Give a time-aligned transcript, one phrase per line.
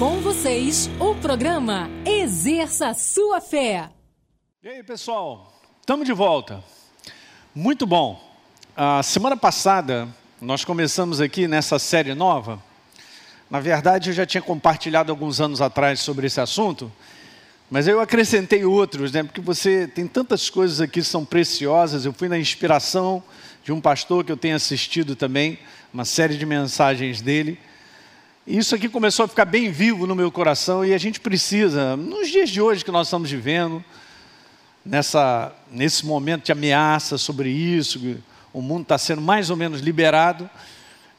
[0.00, 3.90] Com vocês, o programa Exerça Sua Fé.
[4.62, 5.52] E aí, pessoal?
[5.78, 6.64] Estamos de volta.
[7.54, 8.18] Muito bom.
[8.74, 10.08] A semana passada,
[10.40, 12.62] nós começamos aqui nessa série nova.
[13.50, 16.90] Na verdade, eu já tinha compartilhado alguns anos atrás sobre esse assunto,
[17.70, 19.22] mas eu acrescentei outros, né?
[19.22, 22.06] Porque você tem tantas coisas aqui que são preciosas.
[22.06, 23.22] Eu fui na inspiração
[23.62, 25.58] de um pastor que eu tenho assistido também,
[25.92, 27.58] uma série de mensagens dele.
[28.46, 32.28] Isso aqui começou a ficar bem vivo no meu coração e a gente precisa, nos
[32.28, 33.84] dias de hoje que nós estamos vivendo,
[34.84, 38.16] nessa, nesse momento de ameaça sobre isso,
[38.50, 40.48] o mundo está sendo mais ou menos liberado,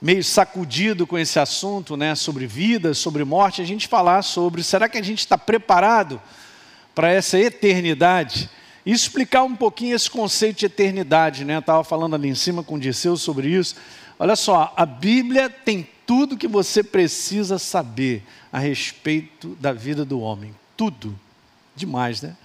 [0.02, 4.90] meio sacudido com esse assunto, né, sobre vida, sobre morte, a gente falar sobre, será
[4.90, 6.20] que a gente está preparado
[6.96, 8.50] para essa eternidade?
[8.84, 11.58] E explicar um pouquinho esse conceito de eternidade, né?
[11.58, 13.76] Eu estava falando ali em cima com o Disseu sobre isso.
[14.18, 20.20] Olha só, a Bíblia tem tudo que você precisa saber a respeito da vida do
[20.20, 20.54] homem.
[20.76, 21.18] Tudo.
[21.74, 22.36] Demais, né?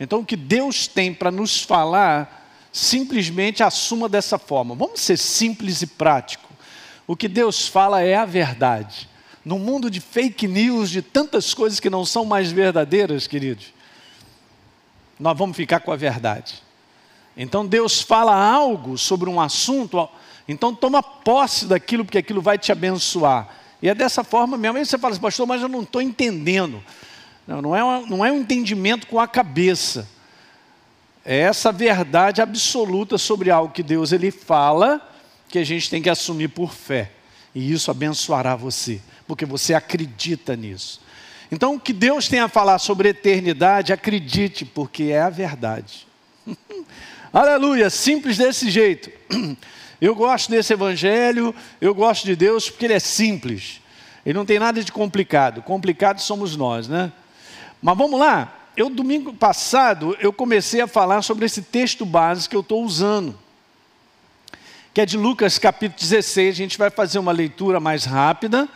[0.00, 4.74] Então, o que Deus tem para nos falar, simplesmente assuma dessa forma.
[4.74, 6.52] Vamos ser simples e prático.
[7.06, 9.08] O que Deus fala é a verdade.
[9.44, 13.66] No mundo de fake news, de tantas coisas que não são mais verdadeiras, queridos,
[15.20, 16.60] nós vamos ficar com a verdade.
[17.36, 20.08] Então Deus fala algo sobre um assunto,
[20.46, 23.48] então toma posse daquilo, porque aquilo vai te abençoar.
[23.80, 24.78] E é dessa forma mesmo.
[24.78, 26.82] Aí você fala assim, pastor, mas eu não estou entendendo.
[27.46, 30.08] Não, não, é não é um entendimento com a cabeça.
[31.24, 35.00] É essa verdade absoluta sobre algo que Deus ele fala,
[35.48, 37.10] que a gente tem que assumir por fé.
[37.54, 41.00] E isso abençoará você, porque você acredita nisso.
[41.50, 46.06] Então, o que Deus tem a falar sobre eternidade, acredite, porque é a verdade.
[47.32, 49.10] Aleluia, simples desse jeito.
[50.04, 53.80] Eu gosto desse evangelho, eu gosto de Deus porque ele é simples.
[54.26, 55.62] Ele não tem nada de complicado.
[55.62, 57.10] Complicado somos nós, né?
[57.80, 58.54] Mas vamos lá.
[58.76, 63.34] Eu domingo passado eu comecei a falar sobre esse texto base que eu estou usando,
[64.92, 66.54] que é de Lucas capítulo 16.
[66.54, 68.68] A gente vai fazer uma leitura mais rápida,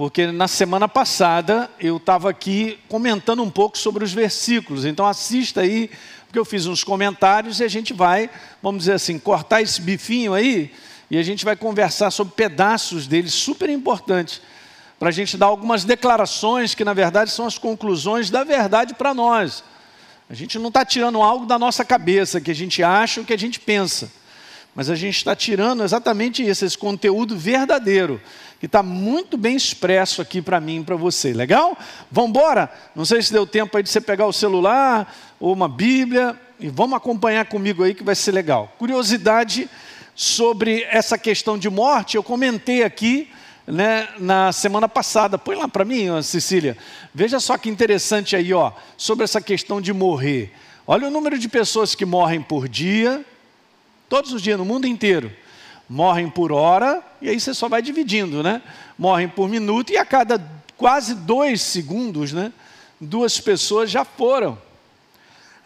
[0.00, 4.86] porque na semana passada eu estava aqui comentando um pouco sobre os versículos.
[4.86, 5.90] Então assista aí
[6.24, 8.30] porque eu fiz uns comentários e a gente vai,
[8.62, 10.72] vamos dizer assim, cortar esse bifinho aí
[11.10, 14.40] e a gente vai conversar sobre pedaços dele super importantes,
[14.98, 19.12] para a gente dar algumas declarações que na verdade são as conclusões da verdade para
[19.12, 19.62] nós.
[20.30, 23.34] A gente não está tirando algo da nossa cabeça, que a gente acha o que
[23.34, 24.10] a gente pensa.
[24.74, 28.20] Mas a gente está tirando exatamente isso, esse conteúdo verdadeiro,
[28.60, 31.32] que está muito bem expresso aqui para mim e para você.
[31.32, 31.76] Legal?
[32.10, 32.70] Vamos embora?
[32.94, 36.68] Não sei se deu tempo aí de você pegar o celular ou uma Bíblia e
[36.68, 38.72] vamos acompanhar comigo aí que vai ser legal.
[38.78, 39.68] Curiosidade
[40.14, 43.30] sobre essa questão de morte, eu comentei aqui
[43.66, 45.38] né, na semana passada.
[45.38, 46.76] Põe lá para mim, Cecília.
[47.14, 50.52] Veja só que interessante aí, ó, sobre essa questão de morrer.
[50.86, 53.24] Olha o número de pessoas que morrem por dia,
[54.10, 55.30] Todos os dias, no mundo inteiro.
[55.92, 58.62] Morrem por hora, e aí você só vai dividindo, né?
[58.96, 60.40] Morrem por minuto, e a cada
[60.76, 62.52] quase dois segundos, né?
[63.00, 64.56] Duas pessoas já foram.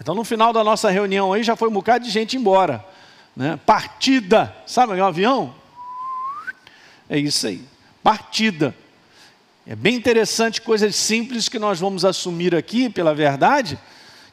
[0.01, 2.83] Então, no final da nossa reunião aí, já foi um bocado de gente embora.
[3.37, 3.61] Né?
[3.67, 5.55] Partida, sabe o avião?
[7.07, 7.63] É isso aí,
[8.03, 8.75] partida.
[9.67, 13.79] É bem interessante, coisas simples que nós vamos assumir aqui, pela verdade,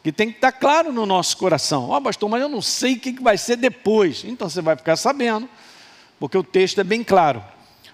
[0.01, 1.90] que tem que estar claro no nosso coração.
[1.90, 4.24] Ó, oh, pastor, mas eu não sei o que vai ser depois.
[4.25, 5.50] Então você vai ficar sabendo,
[6.22, 7.44] porque o texto é bem claro,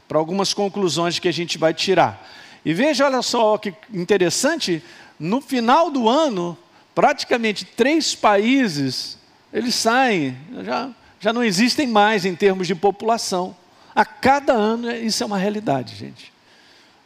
[0.05, 2.29] para algumas conclusões que a gente vai tirar.
[2.65, 4.83] E veja, olha só que interessante,
[5.17, 6.57] no final do ano,
[6.93, 9.17] praticamente três países,
[9.53, 10.89] eles saem, já,
[11.21, 13.55] já não existem mais em termos de população.
[13.95, 16.33] A cada ano, isso é uma realidade, gente.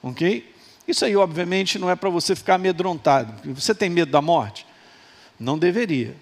[0.02, 0.52] Ok?
[0.88, 3.32] Isso aí, obviamente, não é para você ficar amedrontado.
[3.54, 4.66] Você tem medo da morte?
[5.40, 6.16] Não deveria.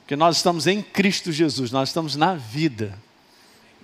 [0.00, 2.98] Porque nós estamos em Cristo Jesus, nós estamos na vida.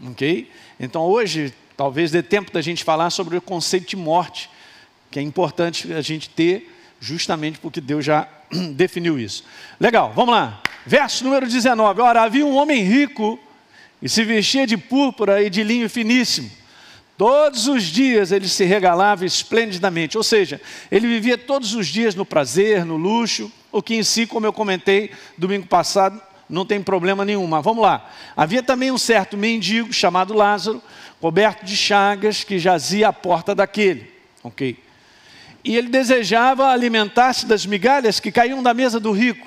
[0.09, 0.51] Ok?
[0.79, 4.49] Então hoje, talvez dê tempo da gente falar sobre o conceito de morte,
[5.11, 8.29] que é importante a gente ter, justamente porque Deus já
[8.75, 9.45] definiu isso.
[9.79, 10.63] Legal, vamos lá.
[10.87, 12.01] Verso número 19.
[12.01, 13.39] Ora, havia um homem rico
[14.01, 16.51] e se vestia de púrpura e de linho finíssimo
[17.21, 20.59] Todos os dias ele se regalava esplendidamente, ou seja,
[20.91, 24.55] ele vivia todos os dias no prazer, no luxo, o que em si, como eu
[24.55, 26.19] comentei domingo passado,
[26.51, 27.47] não tem problema nenhum.
[27.47, 28.11] Mas vamos lá.
[28.37, 30.83] Havia também um certo mendigo chamado Lázaro,
[31.21, 34.13] coberto de chagas, que jazia à porta daquele.
[34.43, 34.77] Ok?
[35.63, 39.47] E ele desejava alimentar-se das migalhas que caíam da mesa do rico.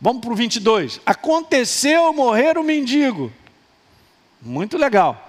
[0.00, 1.00] Vamos para o 22.
[1.06, 3.32] Aconteceu morrer o mendigo.
[4.42, 5.26] Muito legal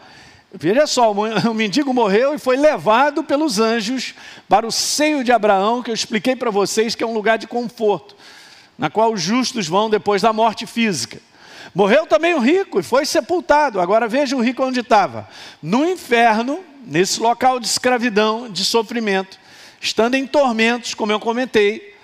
[0.53, 4.15] Veja só, o mendigo morreu e foi levado pelos anjos
[4.47, 7.47] para o seio de Abraão, que eu expliquei para vocês que é um lugar de
[7.47, 8.15] conforto,
[8.77, 11.19] na qual os justos vão depois da morte física.
[11.74, 13.79] Morreu também o rico e foi sepultado.
[13.79, 15.27] Agora veja o rico onde estava:
[15.62, 19.39] no inferno, nesse local de escravidão, de sofrimento,
[19.81, 21.95] estando em tormentos, como eu comentei.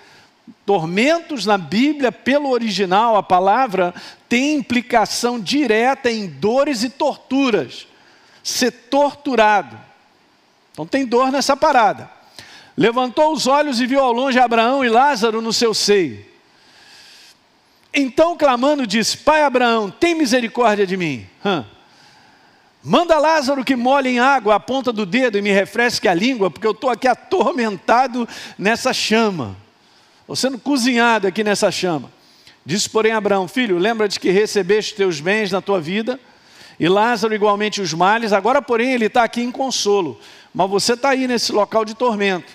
[0.66, 3.94] Tormentos na Bíblia, pelo original, a palavra
[4.28, 7.86] tem implicação direta em dores e torturas
[8.42, 9.76] ser torturado.
[10.72, 12.10] Então tem dor nessa parada.
[12.76, 16.24] Levantou os olhos e viu ao longe Abraão e Lázaro no seu seio.
[17.94, 21.26] Então, clamando, disse: Pai Abraão, tem misericórdia de mim.
[21.44, 21.64] Hã?
[22.82, 26.50] Manda Lázaro que molhe em água a ponta do dedo e me refresque a língua,
[26.50, 29.56] porque eu estou aqui atormentado nessa chama.
[30.20, 32.10] Estou sendo cozinhado aqui nessa chama.
[32.64, 36.20] Disse, porém, Abraão: Filho, lembra-te que recebeste teus bens na tua vida
[36.78, 40.18] e Lázaro igualmente os males, agora, porém, ele está aqui em consolo,
[40.52, 42.52] mas você está aí nesse local de tormento.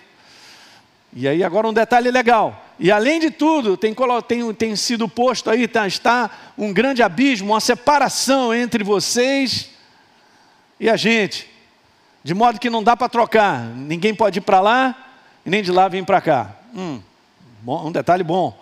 [1.14, 2.66] E aí, agora um detalhe legal.
[2.80, 3.94] E além de tudo, tem,
[4.26, 9.70] tem, tem sido posto aí, tá, está um grande abismo, uma separação entre vocês
[10.80, 11.50] e a gente.
[12.24, 13.66] De modo que não dá para trocar.
[13.66, 14.96] Ninguém pode ir para lá
[15.46, 16.56] e nem de lá vir para cá.
[16.74, 17.02] Hum,
[17.62, 18.58] bom, um detalhe bom.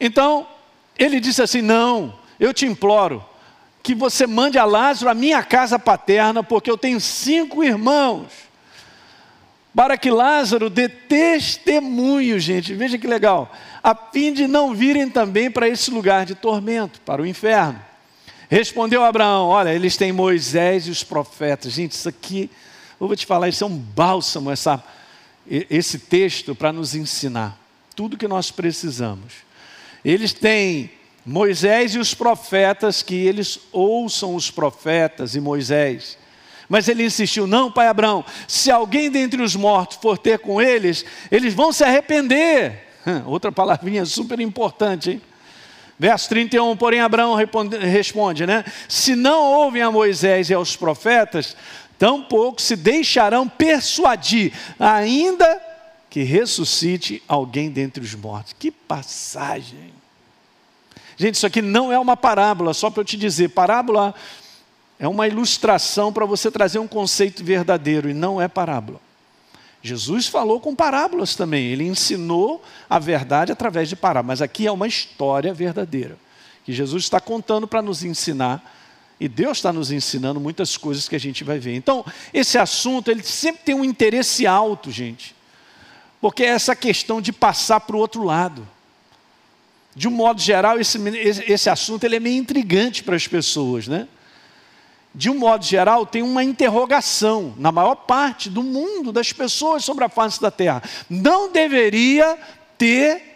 [0.00, 0.46] Então,
[0.98, 3.24] ele disse assim: Não, eu te imploro,
[3.82, 8.47] que você mande a Lázaro à minha casa paterna, porque eu tenho cinco irmãos.
[9.78, 13.48] Para que Lázaro dê testemunho, gente, veja que legal,
[13.80, 17.80] a fim de não virem também para esse lugar de tormento, para o inferno.
[18.50, 21.74] Respondeu Abraão: Olha, eles têm Moisés e os profetas.
[21.74, 22.50] Gente, isso aqui,
[23.00, 24.82] eu vou te falar, isso é um bálsamo, essa,
[25.48, 27.56] esse texto para nos ensinar
[27.94, 29.32] tudo que nós precisamos.
[30.04, 30.90] Eles têm
[31.24, 36.18] Moisés e os profetas, que eles ouçam os profetas e Moisés.
[36.68, 41.04] Mas ele insistiu: não, pai Abraão, se alguém dentre os mortos for ter com eles,
[41.30, 42.86] eles vão se arrepender.
[43.26, 45.22] Outra palavrinha super importante, hein?
[45.98, 48.64] Verso 31, porém Abraão responde, né?
[48.88, 51.56] Se não ouvem a Moisés e aos profetas,
[51.98, 55.60] tampouco se deixarão persuadir, ainda
[56.08, 58.54] que ressuscite alguém dentre os mortos.
[58.56, 59.92] Que passagem!
[61.16, 64.14] Gente, isso aqui não é uma parábola, só para eu te dizer, parábola
[64.98, 69.00] é uma ilustração para você trazer um conceito verdadeiro e não é parábola.
[69.80, 74.72] Jesus falou com parábolas também, ele ensinou a verdade através de parábolas, mas aqui é
[74.72, 76.18] uma história verdadeira,
[76.64, 78.76] que Jesus está contando para nos ensinar,
[79.20, 81.74] e Deus está nos ensinando muitas coisas que a gente vai ver.
[81.74, 85.34] Então, esse assunto, ele sempre tem um interesse alto, gente,
[86.20, 88.66] porque é essa questão de passar para o outro lado
[89.98, 90.96] de um modo geral, esse,
[91.48, 94.06] esse assunto ele é meio intrigante para as pessoas, né?
[95.14, 100.04] De um modo geral, tem uma interrogação na maior parte do mundo, das pessoas sobre
[100.04, 100.82] a face da terra.
[101.08, 102.38] Não deveria
[102.76, 103.28] ter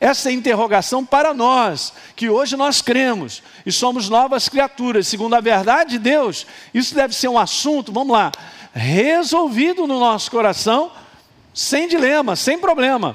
[0.00, 5.90] essa interrogação para nós, que hoje nós cremos e somos novas criaturas, segundo a verdade
[5.90, 6.46] de Deus.
[6.72, 8.32] Isso deve ser um assunto, vamos lá,
[8.72, 10.90] resolvido no nosso coração,
[11.52, 13.14] sem dilema, sem problema.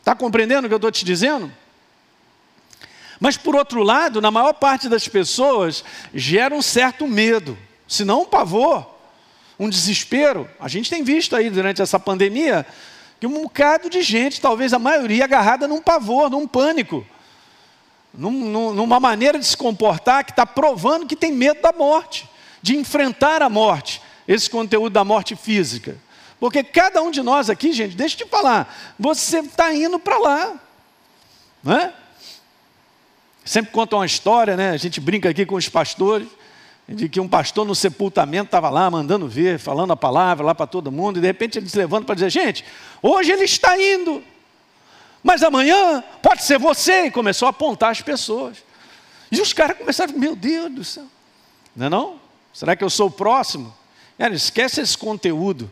[0.00, 1.50] Está compreendendo o que eu estou te dizendo?
[3.20, 5.84] Mas, por outro lado, na maior parte das pessoas,
[6.14, 8.86] gera um certo medo, se não um pavor,
[9.58, 10.48] um desespero.
[10.60, 12.64] A gente tem visto aí durante essa pandemia
[13.18, 17.04] que um bocado de gente, talvez a maioria, agarrada num pavor, num pânico,
[18.14, 22.28] num, numa maneira de se comportar que está provando que tem medo da morte,
[22.62, 25.96] de enfrentar a morte, esse conteúdo da morte física.
[26.38, 30.18] Porque cada um de nós aqui, gente, deixa eu te falar, você está indo para
[30.18, 30.54] lá.
[31.62, 31.92] Não é?
[33.48, 34.72] Sempre conta uma história, né?
[34.72, 36.28] A gente brinca aqui com os pastores,
[36.86, 40.66] de que um pastor no sepultamento estava lá mandando ver, falando a palavra lá para
[40.66, 42.62] todo mundo, e de repente ele se levanta para dizer: Gente,
[43.00, 44.22] hoje ele está indo,
[45.22, 47.06] mas amanhã pode ser você.
[47.06, 48.58] E começou a apontar as pessoas.
[49.32, 51.06] E os caras começaram: Meu Deus do céu,
[51.74, 52.20] não é não?
[52.52, 53.74] Será que eu sou o próximo?
[54.18, 55.70] Cara, esquece esse conteúdo.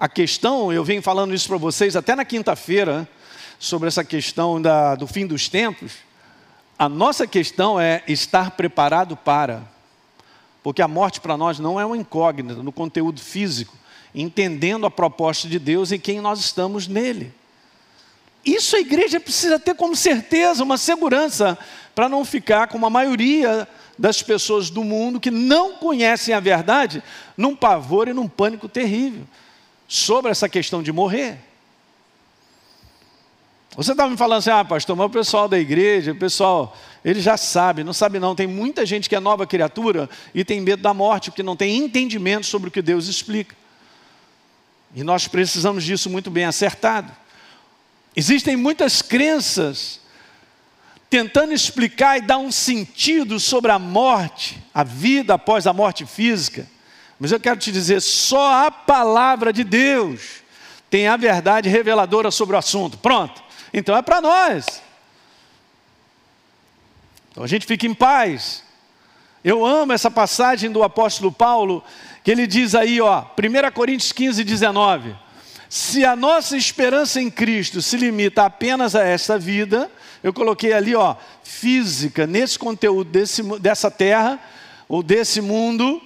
[0.00, 3.08] A questão, eu venho falando isso para vocês até na quinta-feira,
[3.56, 6.05] sobre essa questão da, do fim dos tempos.
[6.78, 9.62] A nossa questão é estar preparado para.
[10.62, 13.74] Porque a morte para nós não é uma incógnita no conteúdo físico,
[14.14, 17.32] entendendo a proposta de Deus e quem nós estamos nele.
[18.44, 21.58] Isso a igreja precisa ter como certeza, uma segurança,
[21.94, 23.66] para não ficar como a maioria
[23.98, 27.02] das pessoas do mundo que não conhecem a verdade,
[27.36, 29.24] num pavor e num pânico terrível
[29.88, 31.38] sobre essa questão de morrer.
[33.76, 37.20] Você estava me falando assim, ah, pastor, mas o pessoal da igreja, o pessoal, ele
[37.20, 38.34] já sabe, não sabe não.
[38.34, 41.76] Tem muita gente que é nova criatura e tem medo da morte, porque não tem
[41.76, 43.54] entendimento sobre o que Deus explica.
[44.94, 47.12] E nós precisamos disso muito bem acertado.
[48.16, 50.00] Existem muitas crenças
[51.10, 56.66] tentando explicar e dar um sentido sobre a morte, a vida após a morte física.
[57.20, 60.42] Mas eu quero te dizer, só a palavra de Deus
[60.88, 62.96] tem a verdade reveladora sobre o assunto.
[62.96, 63.45] Pronto.
[63.76, 64.82] Então é para nós.
[67.30, 68.64] Então a gente fica em paz.
[69.44, 71.84] Eu amo essa passagem do apóstolo Paulo,
[72.24, 75.14] que ele diz aí, ó, 1 Coríntios 15, 19.
[75.68, 79.90] Se a nossa esperança em Cristo se limita apenas a esta vida,
[80.22, 81.14] eu coloquei ali, ó,
[81.44, 84.40] física, nesse conteúdo desse, dessa terra,
[84.88, 86.00] ou desse mundo,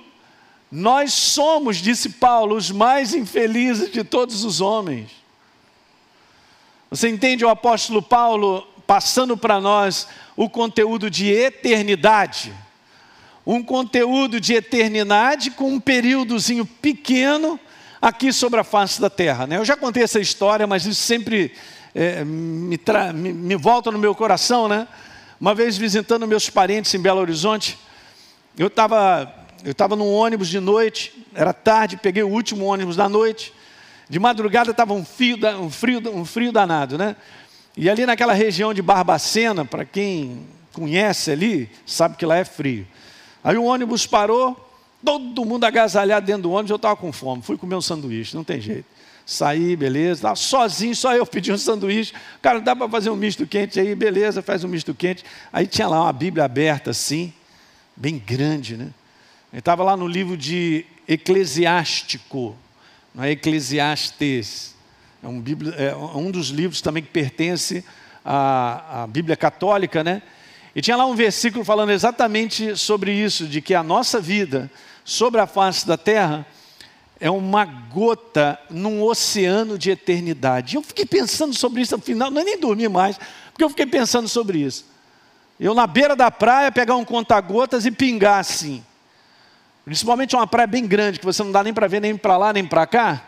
[0.73, 5.20] nós somos, disse Paulo, os mais infelizes de todos os homens.
[6.91, 12.53] Você entende o apóstolo Paulo passando para nós o conteúdo de eternidade?
[13.47, 17.61] Um conteúdo de eternidade com um períodozinho pequeno
[18.03, 19.47] aqui sobre a face da terra.
[19.47, 19.57] Né?
[19.57, 21.53] Eu já contei essa história, mas isso sempre
[21.95, 22.77] é, me,
[23.15, 24.67] me, me, volta no meu coração.
[24.67, 24.89] Né?
[25.41, 27.79] Uma vez visitando meus parentes em Belo Horizonte,
[28.59, 29.33] eu estava
[29.65, 33.53] eu tava num ônibus de noite, era tarde, peguei o último ônibus da noite.
[34.11, 37.14] De madrugada estava um, fio, um, frio, um frio danado, né?
[37.76, 40.40] E ali naquela região de Barbacena, para quem
[40.73, 42.85] conhece ali, sabe que lá é frio.
[43.45, 44.69] Aí o ônibus parou,
[45.05, 48.43] todo mundo agasalhado dentro do ônibus, eu estava com fome, fui comer um sanduíche, não
[48.43, 48.85] tem jeito.
[49.25, 52.12] Saí, beleza, tava sozinho, só eu pedi um sanduíche.
[52.43, 55.25] Cara, dá para fazer um misto quente aí, beleza, faz um misto quente.
[55.52, 57.33] Aí tinha lá uma Bíblia aberta assim,
[57.95, 58.88] bem grande, né?
[59.52, 62.57] Ele estava lá no livro de Eclesiástico,
[63.14, 64.75] não é Eclesiastes.
[65.23, 67.85] É um, bíblia, é um dos livros também que pertence
[68.25, 70.23] à, à Bíblia Católica, né?
[70.75, 74.71] E tinha lá um versículo falando exatamente sobre isso, de que a nossa vida
[75.05, 76.47] sobre a face da terra
[77.19, 80.76] é uma gota num oceano de eternidade.
[80.76, 83.19] Eu fiquei pensando sobre isso no final, não é nem dormi mais,
[83.52, 84.87] porque eu fiquei pensando sobre isso.
[85.59, 88.83] Eu na beira da praia pegar um conta-gotas e pingar assim.
[89.85, 92.53] Principalmente uma praia bem grande, que você não dá nem para ver nem para lá
[92.53, 93.25] nem para cá.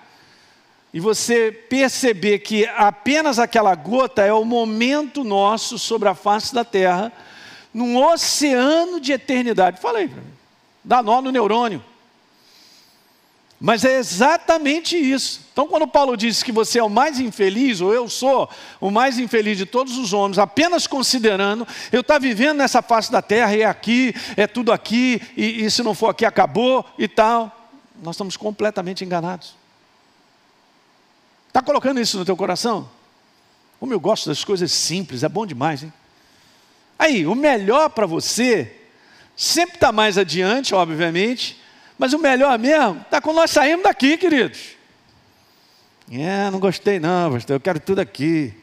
[0.93, 6.65] E você perceber que apenas aquela gota é o momento nosso sobre a face da
[6.65, 7.11] terra,
[7.73, 9.81] num oceano de eternidade.
[9.81, 10.11] Falei
[10.85, 11.83] dá nó no neurônio.
[13.63, 15.41] Mas é exatamente isso.
[15.53, 18.51] Então, quando Paulo diz que você é o mais infeliz, ou eu sou
[18.81, 23.23] o mais infeliz de todos os homens, apenas considerando, eu estou vivendo nessa face da
[23.23, 27.07] terra, e é aqui, é tudo aqui, e, e se não for aqui, acabou e
[27.07, 27.71] tal.
[28.03, 29.55] Nós estamos completamente enganados.
[31.47, 32.91] Está colocando isso no teu coração?
[33.79, 35.93] Como eu gosto das coisas simples, é bom demais, hein?
[36.99, 38.77] Aí, o melhor para você
[39.37, 41.62] sempre está mais adiante, obviamente,
[41.99, 44.77] mas o melhor mesmo está quando nós saímos daqui, queridos.
[46.11, 48.55] É, não gostei não, pastor, eu quero tudo aqui.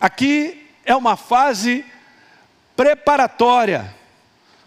[0.00, 1.84] Aqui é uma fase
[2.76, 3.94] preparatória.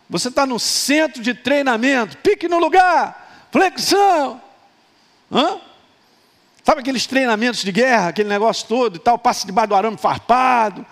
[0.10, 4.42] Você está no centro de treinamento, pique no lugar, flexão.
[5.32, 5.60] Hã?
[6.64, 10.86] Sabe aqueles treinamentos de guerra, aquele negócio todo e tal, passa debaixo do arame farpado.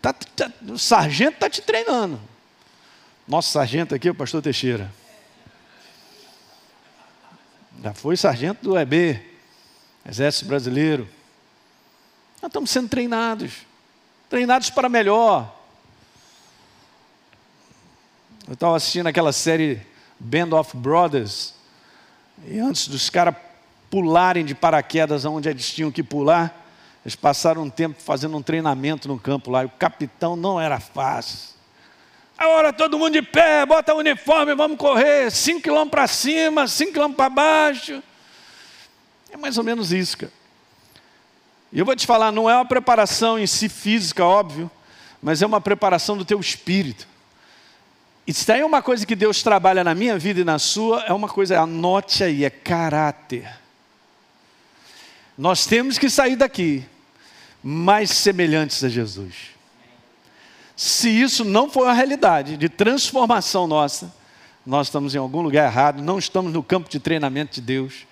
[0.00, 2.20] Tá, tá, o sargento está te treinando.
[3.26, 4.90] Nosso sargento aqui é o pastor Teixeira.
[7.82, 9.18] Já foi sargento do EB,
[10.06, 11.08] Exército Brasileiro.
[12.42, 13.52] Nós estamos sendo treinados,
[14.28, 15.50] treinados para melhor.
[18.46, 19.80] Eu estava assistindo aquela série
[20.18, 21.54] Band of Brothers,
[22.46, 23.34] e antes dos caras
[23.90, 26.66] pularem de paraquedas onde eles tinham que pular,
[27.02, 30.78] eles passaram um tempo fazendo um treinamento no campo lá, e o capitão não era
[30.78, 31.54] fácil.
[32.40, 36.90] Agora todo mundo de pé, bota o uniforme, vamos correr, 5 quilômetros para cima, 5
[36.90, 38.02] quilômetros para baixo.
[39.30, 40.32] É mais ou menos isso, cara.
[41.70, 44.70] E eu vou te falar, não é uma preparação em si física, óbvio,
[45.22, 47.06] mas é uma preparação do teu espírito.
[48.26, 51.12] E se tem uma coisa que Deus trabalha na minha vida e na sua, é
[51.12, 53.54] uma coisa, anote aí, é caráter.
[55.36, 56.86] Nós temos que sair daqui
[57.62, 59.59] mais semelhantes a Jesus.
[60.80, 64.10] Se isso não for a realidade de transformação nossa,
[64.64, 68.06] nós estamos em algum lugar errado, não estamos no campo de treinamento de Deus.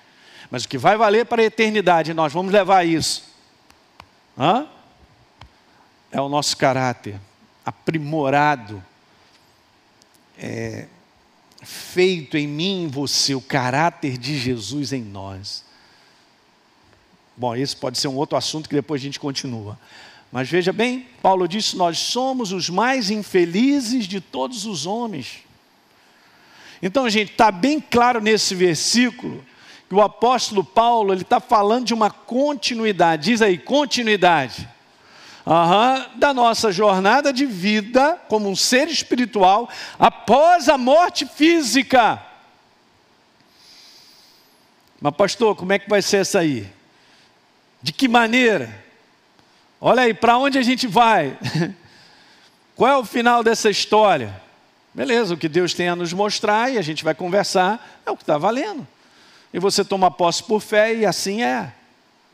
[0.50, 3.24] Mas o que vai valer para a eternidade, nós vamos levar isso.
[4.38, 4.66] Hã?
[6.12, 7.18] É o nosso caráter
[7.64, 8.84] aprimorado,
[10.36, 10.88] é,
[11.62, 15.64] feito em mim e em você, o caráter de Jesus em nós.
[17.34, 19.78] Bom, esse pode ser um outro assunto que depois a gente continua.
[20.30, 25.44] Mas veja bem, Paulo disse: Nós somos os mais infelizes de todos os homens.
[26.82, 29.44] Então, gente, está bem claro nesse versículo
[29.88, 33.30] que o apóstolo Paulo ele está falando de uma continuidade.
[33.30, 34.68] Diz aí, continuidade.
[35.46, 39.66] Uhum, da nossa jornada de vida como um ser espiritual
[39.98, 42.22] após a morte física.
[45.00, 46.68] Mas, pastor, como é que vai ser essa aí?
[47.80, 48.84] De que maneira?
[49.80, 51.38] Olha aí, para onde a gente vai?
[52.74, 54.40] Qual é o final dessa história?
[54.92, 58.16] Beleza, o que Deus tem a nos mostrar e a gente vai conversar, é o
[58.16, 58.86] que está valendo.
[59.52, 61.72] E você toma posse por fé e assim é.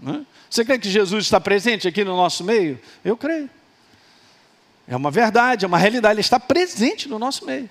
[0.01, 0.25] Né?
[0.49, 2.81] Você crê que Jesus está presente aqui no nosso meio?
[3.05, 3.51] Eu creio.
[4.87, 7.69] É uma verdade, é uma realidade, ele está presente no nosso meio.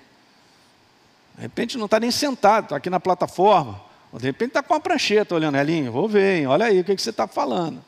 [1.36, 3.80] De repente não está nem sentado, está aqui na plataforma.
[4.12, 6.46] De repente está com uma prancheta olhando, Elinho, vou ver, hein?
[6.46, 7.84] olha aí o que, que você está falando.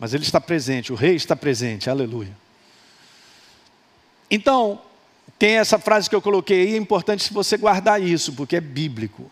[0.00, 2.34] Mas ele está presente, o rei está presente, aleluia.
[4.30, 4.80] Então,
[5.38, 9.30] tem essa frase que eu coloquei aí, é importante você guardar isso, porque é bíblico.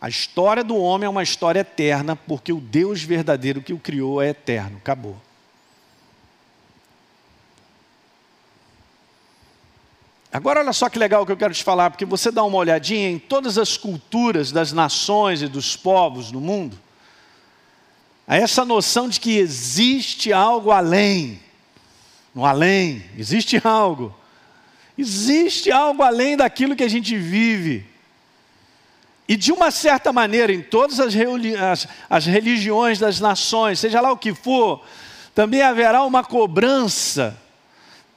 [0.00, 4.22] A história do homem é uma história eterna, porque o Deus verdadeiro que o criou
[4.22, 4.78] é eterno.
[4.78, 5.16] Acabou.
[10.32, 13.10] Agora, olha só que legal que eu quero te falar, porque você dá uma olhadinha
[13.10, 16.78] em todas as culturas das nações e dos povos do mundo,
[18.28, 21.40] a essa noção de que existe algo além.
[22.34, 24.14] No além, existe algo.
[24.98, 27.86] Existe algo além daquilo que a gente vive.
[29.26, 34.12] E de uma certa maneira, em todas as, as, as, religiões das nações, seja lá
[34.12, 34.84] o que for,
[35.34, 37.34] também haverá uma cobrança.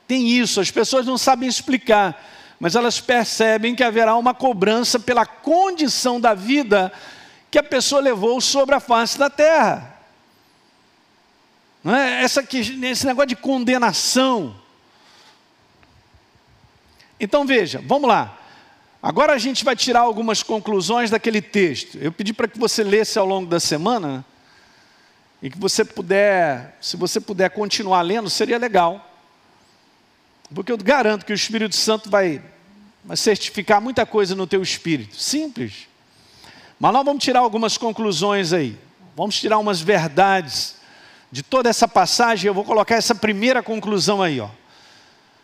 [0.07, 2.21] Tem isso, as pessoas não sabem explicar,
[2.59, 6.91] mas elas percebem que haverá uma cobrança pela condição da vida
[7.49, 9.90] que a pessoa levou sobre a face da terra.
[11.83, 12.23] Não é?
[12.23, 14.55] Essa, esse negócio de condenação.
[17.19, 18.37] Então veja, vamos lá.
[19.01, 21.97] Agora a gente vai tirar algumas conclusões daquele texto.
[21.97, 24.23] Eu pedi para que você lesse ao longo da semana
[25.41, 29.07] e que você puder, se você puder continuar lendo, seria legal.
[30.53, 32.43] Porque eu garanto que o Espírito Santo vai,
[33.03, 35.15] vai certificar muita coisa no teu espírito.
[35.15, 35.87] Simples.
[36.79, 38.77] Mas nós vamos tirar algumas conclusões aí.
[39.15, 40.80] Vamos tirar umas verdades
[41.31, 44.49] de toda essa passagem, eu vou colocar essa primeira conclusão aí, ó.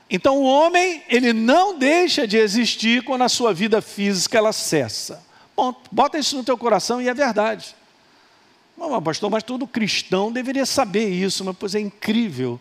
[0.10, 5.26] Então o homem, ele não deixa de existir quando a sua vida física ela cessa.
[5.56, 5.90] Ponto.
[5.92, 7.76] Bota isso no teu coração e é verdade.
[9.04, 12.60] Pastor, mas todo cristão deveria saber isso, mas pois é incrível.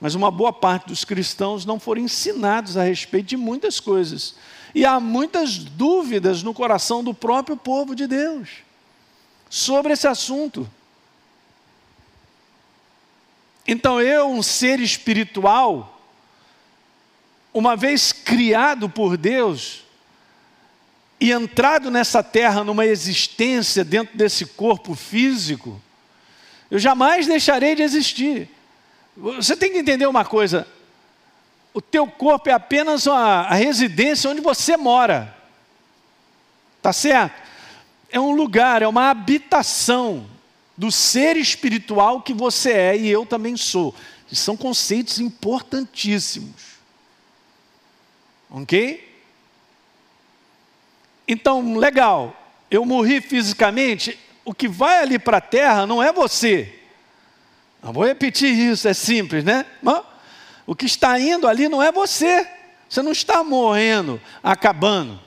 [0.00, 4.34] Mas uma boa parte dos cristãos não foram ensinados a respeito de muitas coisas.
[4.74, 8.48] E há muitas dúvidas no coração do próprio povo de Deus
[9.48, 10.68] sobre esse assunto.
[13.72, 15.98] Então eu, um ser espiritual,
[17.54, 19.82] uma vez criado por Deus
[21.18, 25.80] e entrado nessa terra numa existência dentro desse corpo físico,
[26.70, 28.46] eu jamais deixarei de existir.
[29.16, 30.68] Você tem que entender uma coisa:
[31.72, 35.34] o teu corpo é apenas a, a residência onde você mora,
[36.82, 37.40] tá certo?
[38.10, 40.28] É um lugar, é uma habitação
[40.82, 43.94] do ser espiritual que você é e eu também sou.
[44.32, 46.60] São conceitos importantíssimos.
[48.50, 49.22] Ok?
[51.28, 52.36] Então, legal,
[52.68, 56.80] eu morri fisicamente, o que vai ali para a terra não é você.
[57.80, 59.64] Não vou repetir isso, é simples, né?
[60.66, 62.44] O que está indo ali não é você.
[62.88, 65.20] Você não está morrendo, acabando.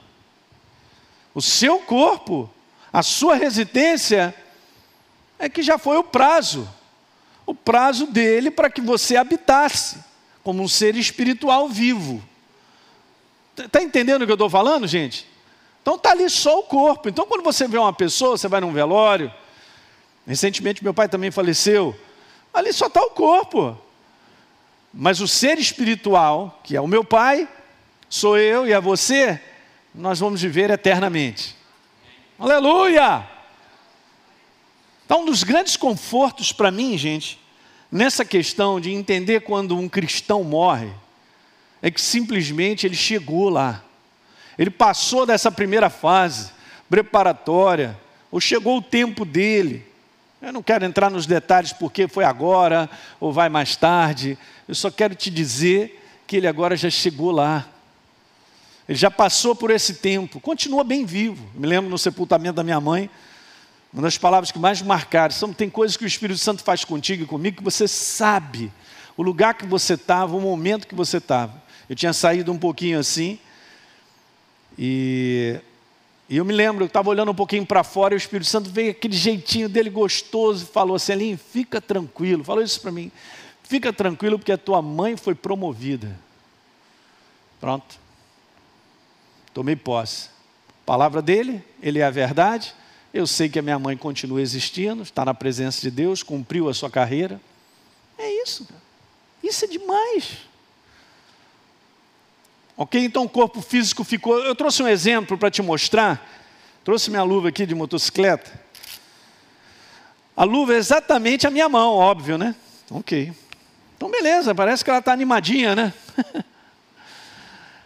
[1.34, 2.50] O seu corpo,
[2.92, 4.36] a sua residência
[5.38, 6.68] é que já foi o prazo
[7.46, 10.04] o prazo dele para que você habitasse
[10.44, 12.22] como um ser espiritual vivo.
[13.58, 15.28] Está entendendo o que eu estou falando, gente?
[15.82, 17.08] Então está ali só o corpo.
[17.08, 19.32] Então, quando você vê uma pessoa, você vai num velório.
[20.26, 21.96] Recentemente, meu pai também faleceu.
[22.54, 23.78] Ali só está o corpo.
[24.92, 27.48] Mas o ser espiritual, que é o meu pai,
[28.10, 29.40] sou eu e é você,
[29.94, 31.56] nós vamos viver eternamente.
[32.40, 33.35] Aleluia!
[35.06, 37.40] Então, um dos grandes confortos para mim, gente,
[37.92, 40.90] nessa questão de entender quando um cristão morre,
[41.82, 43.84] é que simplesmente ele chegou lá.
[44.58, 46.52] Ele passou dessa primeira fase
[46.90, 48.00] preparatória,
[48.32, 49.86] ou chegou o tempo dele.
[50.42, 52.90] Eu não quero entrar nos detalhes porque foi agora
[53.20, 54.38] ou vai mais tarde.
[54.68, 57.68] Eu só quero te dizer que ele agora já chegou lá.
[58.88, 61.48] Ele já passou por esse tempo, continua bem vivo.
[61.56, 63.10] Me lembro no sepultamento da minha mãe,
[63.96, 65.34] Uma das palavras que mais marcaram.
[65.34, 68.70] São, tem coisas que o Espírito Santo faz contigo e comigo que você sabe
[69.16, 71.64] o lugar que você estava, o momento que você estava.
[71.90, 73.40] Eu tinha saído um pouquinho assim,
[74.78, 75.62] e,
[76.28, 78.70] e eu me lembro, eu estava olhando um pouquinho para fora e o Espírito Santo
[78.70, 82.44] veio aquele jeitinho dele gostoso e falou assim: Aline, fica tranquilo.
[82.44, 83.10] Falou isso para mim.
[83.64, 86.20] Fica tranquilo porque a tua mãe foi promovida.
[87.62, 87.98] Pronto.
[89.54, 90.30] Tomei posse.
[90.86, 92.76] Palavra dele, ele é a verdade.
[93.16, 96.74] Eu sei que a minha mãe continua existindo, está na presença de Deus, cumpriu a
[96.74, 97.40] sua carreira.
[98.18, 98.68] É isso.
[99.42, 100.40] Isso é demais.
[102.76, 103.02] Ok?
[103.02, 104.38] Então o corpo físico ficou.
[104.40, 106.30] Eu trouxe um exemplo para te mostrar.
[106.84, 108.52] Trouxe minha luva aqui de motocicleta.
[110.36, 112.54] A luva é exatamente a minha mão, óbvio, né?
[112.92, 113.32] Ok.
[113.96, 115.94] Então beleza, parece que ela está animadinha, né?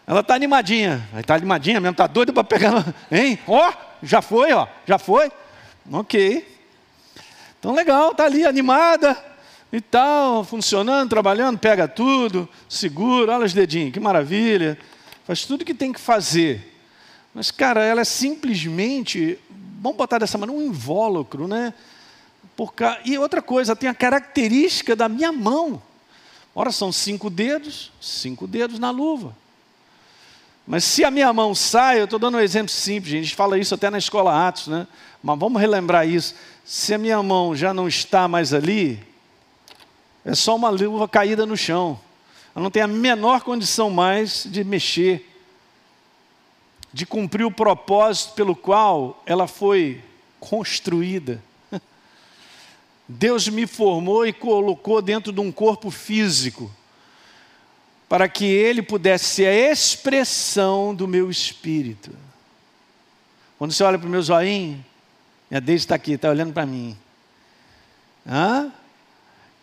[0.07, 1.07] ela está animadinha.
[1.19, 2.95] Está animadinha mesmo, está doida para pegar.
[3.11, 3.37] Hein?
[3.45, 5.31] Ó, oh, já foi, ó, já foi.
[5.91, 6.47] Ok.
[7.59, 9.17] Então legal, está ali animada
[9.71, 14.77] e tal, funcionando, trabalhando, pega tudo, segura, olha os dedinhos, que maravilha.
[15.25, 16.75] Faz tudo que tem que fazer.
[17.33, 19.37] Mas, cara, ela é simplesmente,
[19.79, 21.73] vamos botar dessa maneira, um invólucro, né?
[22.55, 22.99] Por cá.
[23.05, 25.81] E outra coisa, tem a característica da minha mão.
[26.55, 29.35] Ora, são cinco dedos, cinco dedos na luva.
[30.71, 33.57] Mas se a minha mão sai, eu estou dando um exemplo simples, a gente fala
[33.57, 34.85] isso até na escola Atos, né?
[35.21, 36.35] Mas vamos relembrar isso.
[36.63, 39.01] Se a minha mão já não está mais ali,
[40.23, 41.99] é só uma luva caída no chão.
[42.55, 45.27] Ela não tem a menor condição mais de mexer,
[46.93, 50.03] de cumprir o propósito pelo qual ela foi
[50.39, 51.43] construída.
[53.09, 56.69] Deus me formou e colocou dentro de um corpo físico,
[58.09, 62.09] para que ele pudesse ser a expressão do meu espírito.
[63.59, 64.83] Quando você olha para o meu zoinho,
[65.49, 66.97] minha Deus está aqui, está olhando para mim.
[68.27, 68.73] Hã?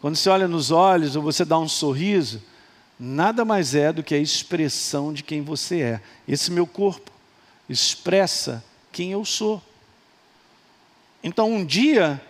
[0.01, 2.41] Quando você olha nos olhos ou você dá um sorriso,
[3.01, 6.01] nada mais é do que a expressão de quem você é.
[6.29, 7.11] Esse meu corpo
[7.69, 9.61] expressa quem eu sou.
[11.21, 12.21] Então, um dia,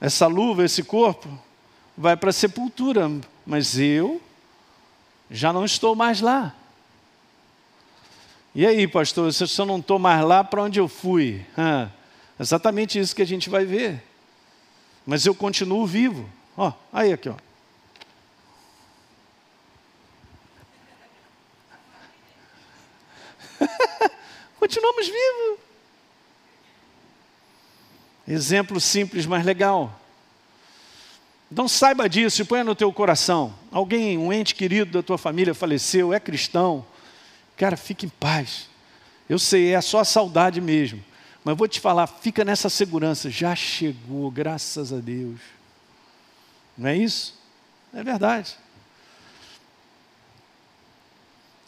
[0.00, 1.28] essa luva, esse corpo,
[1.96, 3.10] vai para a sepultura,
[3.44, 4.18] mas eu
[5.32, 6.54] já não estou mais lá.
[8.54, 11.44] E aí, pastor, se eu não estou mais lá, para onde eu fui?
[11.56, 11.88] Ah,
[12.38, 14.04] exatamente isso que a gente vai ver.
[15.06, 16.28] Mas eu continuo vivo.
[16.56, 17.34] Ó, aí aqui, ó.
[24.60, 25.58] Continuamos vivos.
[28.28, 29.98] Exemplo simples, mas legal.
[31.52, 33.54] Então saiba disso e ponha no teu coração.
[33.70, 36.82] Alguém, um ente querido da tua família faleceu, é cristão.
[37.58, 38.70] Cara, fique em paz.
[39.28, 41.04] Eu sei, é só a saudade mesmo.
[41.44, 43.28] Mas vou te falar, fica nessa segurança.
[43.28, 45.40] Já chegou, graças a Deus.
[46.78, 47.38] Não é isso?
[47.92, 48.56] É verdade.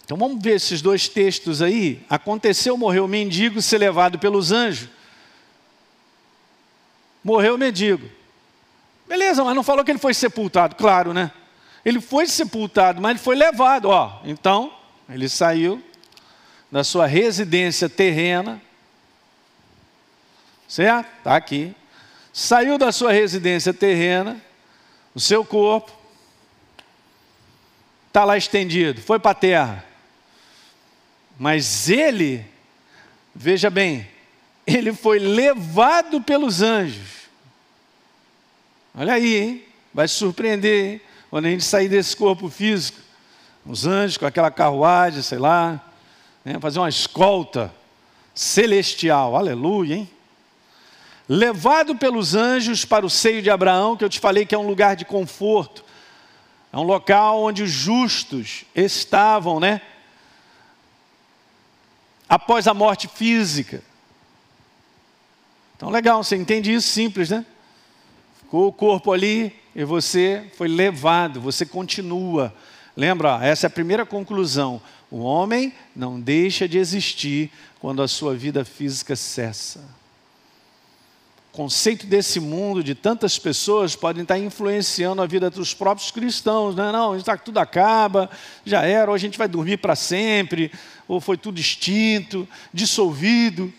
[0.02, 2.02] Então vamos ver esses dois textos aí.
[2.08, 4.88] Aconteceu, morreu o mendigo, ser levado pelos anjos.
[7.22, 8.23] Morreu o mendigo.
[9.14, 11.30] Beleza, mas não falou que ele foi sepultado, claro, né?
[11.84, 14.20] Ele foi sepultado, mas ele foi levado, ó.
[14.24, 14.74] Então,
[15.08, 15.80] ele saiu
[16.68, 18.60] da sua residência terrena.
[20.66, 21.06] Certo?
[21.18, 21.72] Está aqui.
[22.32, 24.42] Saiu da sua residência terrena
[25.14, 25.92] o seu corpo
[28.08, 29.84] está lá estendido, foi para a terra.
[31.38, 32.44] Mas ele,
[33.32, 34.08] veja bem,
[34.66, 37.23] ele foi levado pelos anjos.
[38.96, 39.64] Olha aí, hein?
[39.92, 41.00] vai surpreender hein?
[41.30, 42.98] quando a gente sair desse corpo físico.
[43.66, 45.80] Os anjos com aquela carruagem, sei lá,
[46.44, 46.58] né?
[46.60, 47.74] fazer uma escolta
[48.34, 50.10] celestial, aleluia, hein?
[51.28, 54.66] levado pelos anjos para o seio de Abraão, que eu te falei que é um
[54.66, 55.84] lugar de conforto,
[56.72, 59.80] é um local onde os justos estavam, né?
[62.28, 63.82] Após a morte física.
[65.76, 67.46] Então, legal, você entende isso simples, né?
[68.54, 72.54] Ficou o corpo ali e você foi levado, você continua.
[72.96, 74.80] Lembra, essa é a primeira conclusão.
[75.10, 79.80] O homem não deixa de existir quando a sua vida física cessa
[81.50, 86.74] conceito desse mundo, de tantas pessoas, podem estar influenciando a vida dos próprios cristãos.
[86.74, 86.90] Né?
[86.90, 88.28] Não, tá, tudo acaba,
[88.64, 90.72] já era, ou a gente vai dormir para sempre,
[91.06, 93.72] ou foi tudo extinto, dissolvido.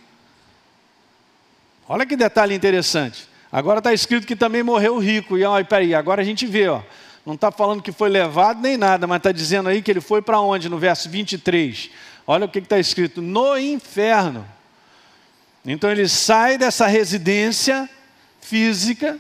[1.88, 3.35] Olha que detalhe interessante.
[3.56, 5.38] Agora está escrito que também morreu o rico.
[5.38, 6.82] E ó, peraí, agora a gente vê, ó,
[7.26, 10.22] não está falando que foi levado nem nada, mas está dizendo aí que ele foi
[10.22, 10.68] para onde?
[10.68, 11.90] No verso 23.
[12.28, 14.46] Olha o que está escrito: no inferno.
[15.66, 17.90] Então ele sai dessa residência
[18.42, 19.18] física,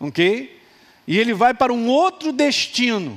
[0.00, 0.60] ok?
[1.06, 3.16] E ele vai para um outro destino.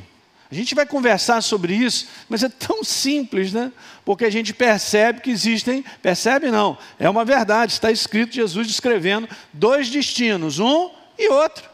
[0.54, 3.72] A gente vai conversar sobre isso, mas é tão simples, né?
[4.06, 9.28] Porque a gente percebe que existem, percebe não, é uma verdade, está escrito Jesus descrevendo
[9.52, 11.68] dois destinos, um e outro.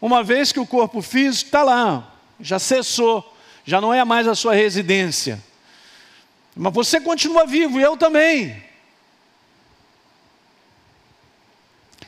[0.00, 3.30] Uma vez que o corpo físico está lá, já cessou,
[3.62, 5.38] já não é mais a sua residência.
[6.56, 8.56] Mas você continua vivo e eu também.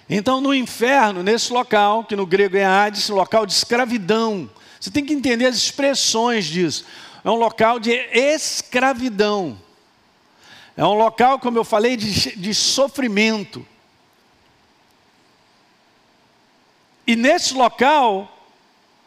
[0.08, 4.50] Então, no inferno, nesse local, que no grego é Hades, local de escravidão,
[4.82, 6.84] você tem que entender as expressões disso.
[7.22, 9.56] É um local de escravidão.
[10.76, 13.64] É um local, como eu falei, de, de sofrimento.
[17.06, 18.44] E nesse local,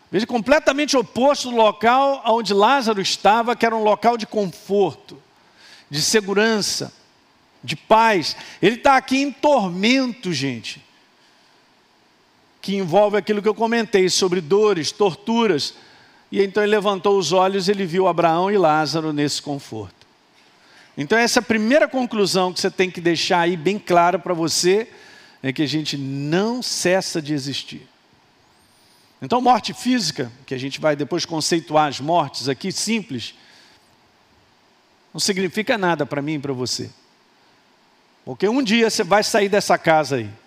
[0.09, 5.21] veja, completamente oposto do local onde Lázaro estava, que era um local de conforto,
[5.89, 6.93] de segurança,
[7.61, 8.37] de paz.
[8.61, 10.84] Ele está aqui em tormento, gente,
[12.65, 15.75] que envolve aquilo que eu comentei sobre dores, torturas.
[16.31, 20.07] E então ele levantou os olhos e ele viu Abraão e Lázaro nesse conforto.
[20.97, 24.33] Então, essa é a primeira conclusão que você tem que deixar aí bem clara para
[24.33, 24.87] você
[25.43, 27.87] é que a gente não cessa de existir.
[29.21, 33.35] Então, morte física, que a gente vai depois conceituar as mortes aqui, simples,
[35.13, 36.89] não significa nada para mim e para você.
[38.25, 40.44] Porque um dia você vai sair dessa casa aí.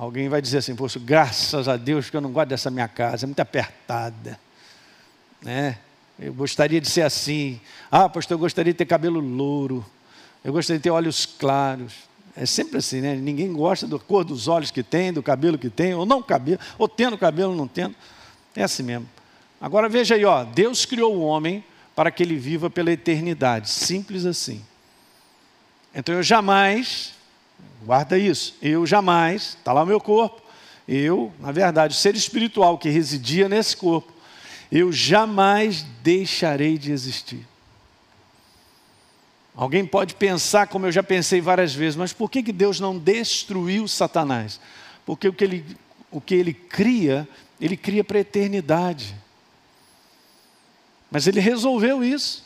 [0.00, 3.26] Alguém vai dizer assim, poxa, graças a Deus que eu não gosto dessa minha casa,
[3.26, 4.40] é muito apertada.
[5.42, 5.76] Né?
[6.18, 7.60] Eu gostaria de ser assim.
[7.90, 9.84] Ah, pastor, eu gostaria de ter cabelo louro.
[10.42, 11.92] Eu gostaria de ter olhos claros.
[12.34, 13.14] É sempre assim, né?
[13.14, 16.58] Ninguém gosta da cor dos olhos que tem, do cabelo que tem, ou não cabelo,
[16.78, 17.94] ou tendo cabelo, ou não tendo.
[18.56, 19.06] É assim mesmo.
[19.60, 21.62] Agora veja aí, ó, Deus criou o homem
[21.94, 23.68] para que ele viva pela eternidade.
[23.68, 24.64] Simples assim.
[25.94, 27.12] Então eu jamais,
[27.84, 30.42] guarda isso, eu jamais, está lá o meu corpo,
[30.86, 34.12] eu, na verdade, o ser espiritual que residia nesse corpo,
[34.70, 37.46] eu jamais deixarei de existir.
[39.54, 42.96] Alguém pode pensar, como eu já pensei várias vezes, mas por que, que Deus não
[42.96, 44.60] destruiu Satanás?
[45.04, 45.76] Porque o que ele,
[46.10, 47.28] o que ele cria,
[47.60, 49.14] ele cria para a eternidade.
[51.10, 52.44] Mas ele resolveu isso.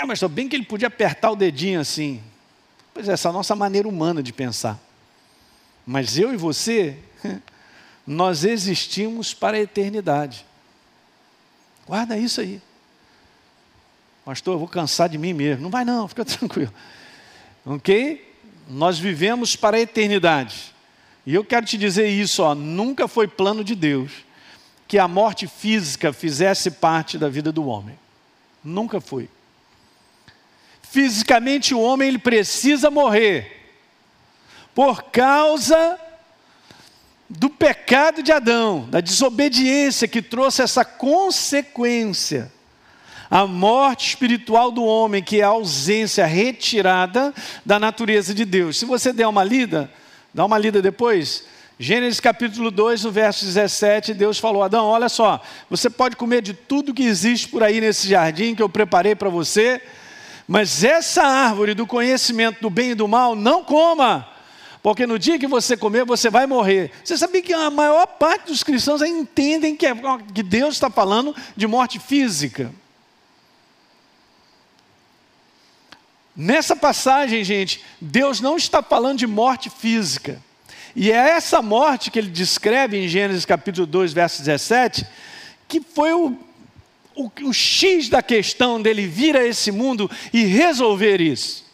[0.00, 2.22] É, mas bem que ele podia apertar o dedinho assim.
[2.94, 4.80] Pois é, essa é a nossa maneira humana de pensar.
[5.86, 6.96] Mas eu e você,
[8.06, 10.46] nós existimos para a eternidade.
[11.86, 12.62] Guarda isso aí.
[14.24, 15.64] Pastor, eu vou cansar de mim mesmo.
[15.64, 16.72] Não vai não, fica tranquilo.
[17.66, 18.26] Ok?
[18.70, 20.74] Nós vivemos para a eternidade.
[21.26, 24.24] E eu quero te dizer isso, ó, nunca foi plano de Deus
[24.88, 27.98] que a morte física fizesse parte da vida do homem.
[28.64, 29.28] Nunca foi.
[30.90, 33.58] Fisicamente o homem ele precisa morrer
[34.74, 35.98] por causa
[37.28, 42.50] do pecado de Adão, da desobediência que trouxe essa consequência
[43.30, 47.32] a morte espiritual do homem, que é a ausência retirada
[47.64, 48.76] da natureza de Deus.
[48.76, 49.88] Se você der uma lida,
[50.34, 51.44] dá uma lida depois.
[51.78, 56.52] Gênesis capítulo 2, no verso 17, Deus falou: Adão, olha só, você pode comer de
[56.52, 59.80] tudo que existe por aí nesse jardim que eu preparei para você,
[60.50, 64.28] mas essa árvore do conhecimento do bem e do mal, não coma,
[64.82, 66.90] porque no dia que você comer, você vai morrer.
[67.04, 69.94] Você sabia que a maior parte dos cristãos entendem que, é,
[70.34, 72.72] que Deus está falando de morte física?
[76.34, 80.42] Nessa passagem, gente, Deus não está falando de morte física.
[80.96, 85.06] E é essa morte que ele descreve em Gênesis capítulo 2, verso 17,
[85.68, 86.36] que foi o,
[87.20, 91.68] o, o X da questão dele vir a esse mundo e resolver isso.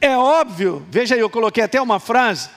[0.00, 2.48] É óbvio, veja aí, eu coloquei até uma frase,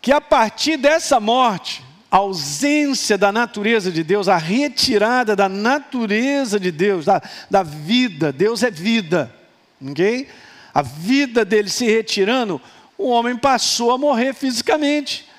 [0.00, 6.58] que a partir dessa morte, a ausência da natureza de Deus, a retirada da natureza
[6.58, 9.32] de Deus, da, da vida, Deus é vida,
[9.80, 10.28] ok?
[10.74, 12.60] A vida dele se retirando,
[12.98, 15.30] o homem passou a morrer fisicamente,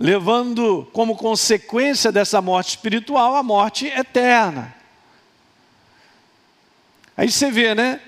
[0.00, 4.74] levando como consequência dessa morte espiritual a morte eterna.
[7.14, 8.00] Aí você vê, né?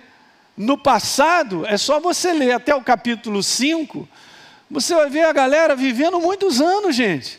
[0.56, 4.08] No passado, é só você ler até o capítulo 5,
[4.70, 7.38] você vai ver a galera vivendo muitos anos, gente.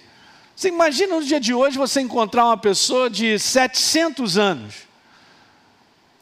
[0.56, 4.76] Você imagina no dia de hoje você encontrar uma pessoa de 700 anos,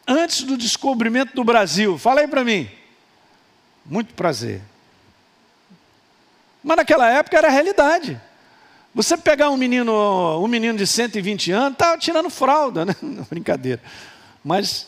[0.08, 1.98] antes do descobrimento do Brasil.
[1.98, 2.70] Fala aí para mim.
[3.86, 4.62] Muito prazer.
[6.64, 8.20] Mas naquela época era realidade.
[8.94, 12.96] Você pegar um menino, um menino de 120 anos, estava tirando fralda, né?
[13.30, 13.82] Brincadeira.
[14.44, 14.88] Mas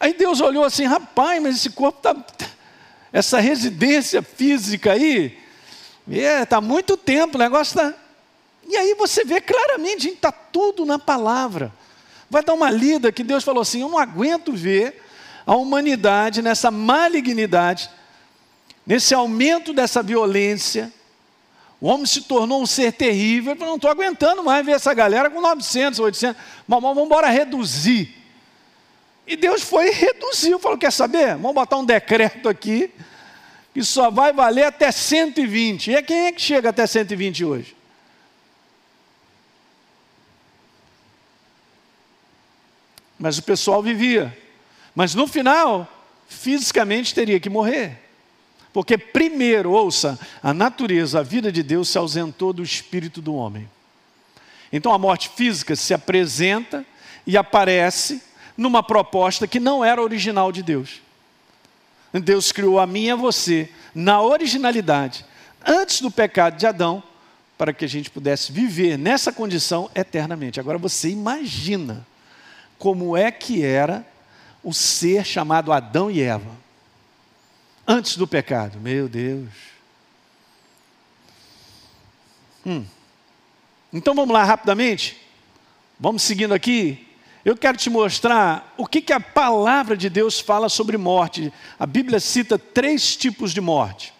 [0.00, 2.16] Aí Deus olhou assim, rapaz, mas esse corpo está.
[3.12, 5.36] Essa residência física aí,
[6.10, 7.94] é, tá muito tempo, o negócio está.
[8.68, 11.72] E aí você vê claramente, está tudo na palavra.
[12.30, 15.02] Vai dar uma lida que Deus falou assim: eu não aguento ver
[15.46, 17.90] a humanidade nessa malignidade,
[18.86, 20.92] nesse aumento dessa violência.
[21.80, 23.54] O homem se tornou um ser terrível.
[23.54, 26.40] Eu não estou aguentando mais ver essa galera com 900, 800.
[26.66, 28.14] Mas vamos embora reduzir.
[29.26, 30.58] E Deus foi e reduziu.
[30.58, 31.36] Falou: quer saber?
[31.36, 32.90] Vamos botar um decreto aqui
[33.72, 35.92] que só vai valer até 120.
[35.92, 37.76] E quem é que chega até 120 hoje?
[43.16, 44.36] Mas o pessoal vivia.
[44.94, 45.86] Mas no final,
[46.28, 48.07] fisicamente teria que morrer.
[48.72, 53.68] Porque primeiro, ouça, a natureza, a vida de Deus se ausentou do espírito do homem.
[54.72, 56.84] Então a morte física se apresenta
[57.26, 58.22] e aparece
[58.56, 61.00] numa proposta que não era original de Deus.
[62.12, 65.24] Deus criou a mim e a você na originalidade,
[65.66, 67.02] antes do pecado de Adão,
[67.56, 70.60] para que a gente pudesse viver nessa condição eternamente.
[70.60, 72.06] Agora você imagina
[72.78, 74.06] como é que era
[74.62, 76.67] o ser chamado Adão e Eva
[77.88, 78.78] antes do pecado.
[78.78, 79.48] Meu Deus.
[82.64, 82.84] Hum.
[83.92, 85.16] Então vamos lá rapidamente.
[85.98, 87.08] Vamos seguindo aqui
[87.48, 91.50] eu quero te mostrar o que, que a palavra de Deus fala sobre morte.
[91.78, 94.12] A Bíblia cita três tipos de morte.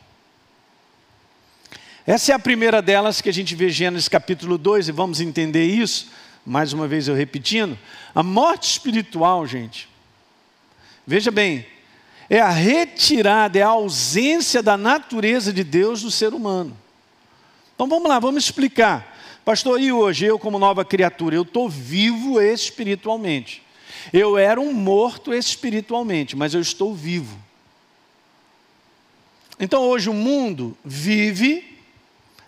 [2.06, 5.66] Essa é a primeira delas que a gente vê Gênesis capítulo 2, e vamos entender
[5.66, 6.10] isso,
[6.42, 7.78] mais uma vez eu repetindo.
[8.14, 9.90] A morte espiritual, gente,
[11.06, 11.66] veja bem,
[12.30, 16.76] é a retirada, é a ausência da natureza de Deus do ser humano.
[17.74, 19.16] Então vamos lá, vamos explicar.
[19.44, 23.62] Pastor, e hoje eu, como nova criatura, eu estou vivo espiritualmente.
[24.12, 27.38] Eu era um morto espiritualmente, mas eu estou vivo.
[29.58, 31.78] Então hoje o mundo vive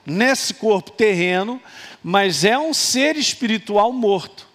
[0.05, 1.61] nesse corpo terreno,
[2.03, 4.47] mas é um ser espiritual morto,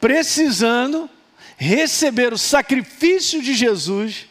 [0.00, 1.08] precisando
[1.58, 4.26] receber o sacrifício de Jesus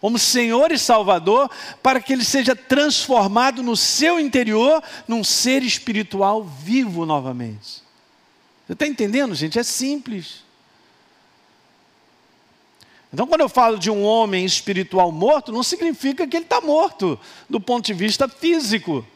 [0.00, 1.50] como Senhor e Salvador,
[1.82, 7.82] para que ele seja transformado no seu interior num ser espiritual vivo novamente.
[8.66, 9.58] Você está entendendo, gente?
[9.58, 10.42] É simples.
[13.12, 17.20] Então, quando eu falo de um homem espiritual morto, não significa que ele está morto
[17.48, 19.06] do ponto de vista físico.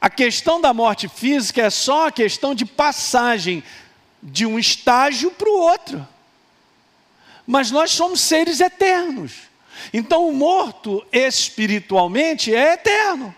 [0.00, 3.64] A questão da morte física é só a questão de passagem
[4.24, 6.08] de um estágio para o outro
[7.46, 9.32] mas nós somos seres eternos.
[9.92, 13.34] Então, o morto espiritualmente é eterno.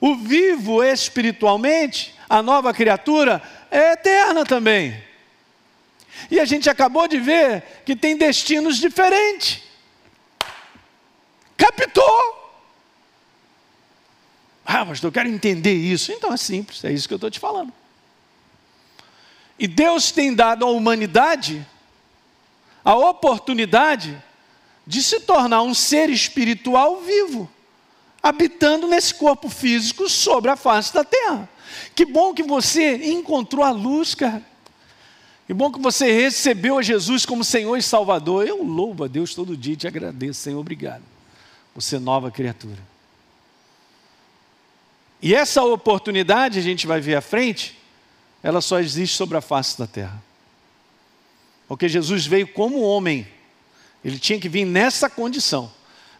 [0.00, 5.02] O vivo espiritualmente, a nova criatura, é eterna também.
[6.30, 9.62] E a gente acabou de ver que tem destinos diferentes.
[11.56, 12.34] Captou?
[14.64, 16.12] Ah, mas eu quero entender isso.
[16.12, 17.72] Então é simples, é isso que eu estou te falando.
[19.58, 21.66] E Deus tem dado à humanidade
[22.84, 24.22] a oportunidade
[24.86, 27.50] de se tornar um ser espiritual vivo,
[28.22, 31.48] habitando nesse corpo físico sobre a face da terra.
[31.94, 34.42] Que bom que você encontrou a luz, cara.
[35.46, 38.46] Que bom que você recebeu a Jesus como Senhor e Salvador.
[38.46, 41.02] Eu louvo a Deus todo dia e te agradeço, Senhor, obrigado.
[41.74, 42.78] Você nova criatura.
[45.20, 47.78] E essa oportunidade, a gente vai ver à frente,
[48.46, 50.22] ela só existe sobre a face da terra.
[51.66, 53.26] Porque Jesus veio como homem.
[54.04, 55.68] Ele tinha que vir nessa condição,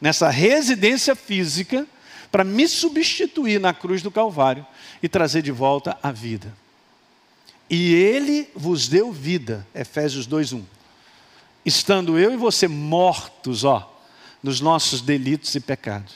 [0.01, 1.87] nessa residência física,
[2.33, 4.67] para me substituir na cruz do Calvário
[5.01, 6.53] e trazer de volta a vida.
[7.71, 10.65] E ele vos deu vida, Efésios 2:1.
[11.65, 13.89] Estando eu e você mortos, ó,
[14.43, 16.15] nos nossos delitos e pecados.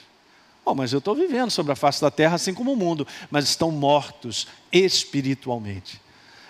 [0.64, 3.44] Oh, mas eu estou vivendo sobre a face da terra assim como o mundo, mas
[3.46, 6.00] estão mortos espiritualmente.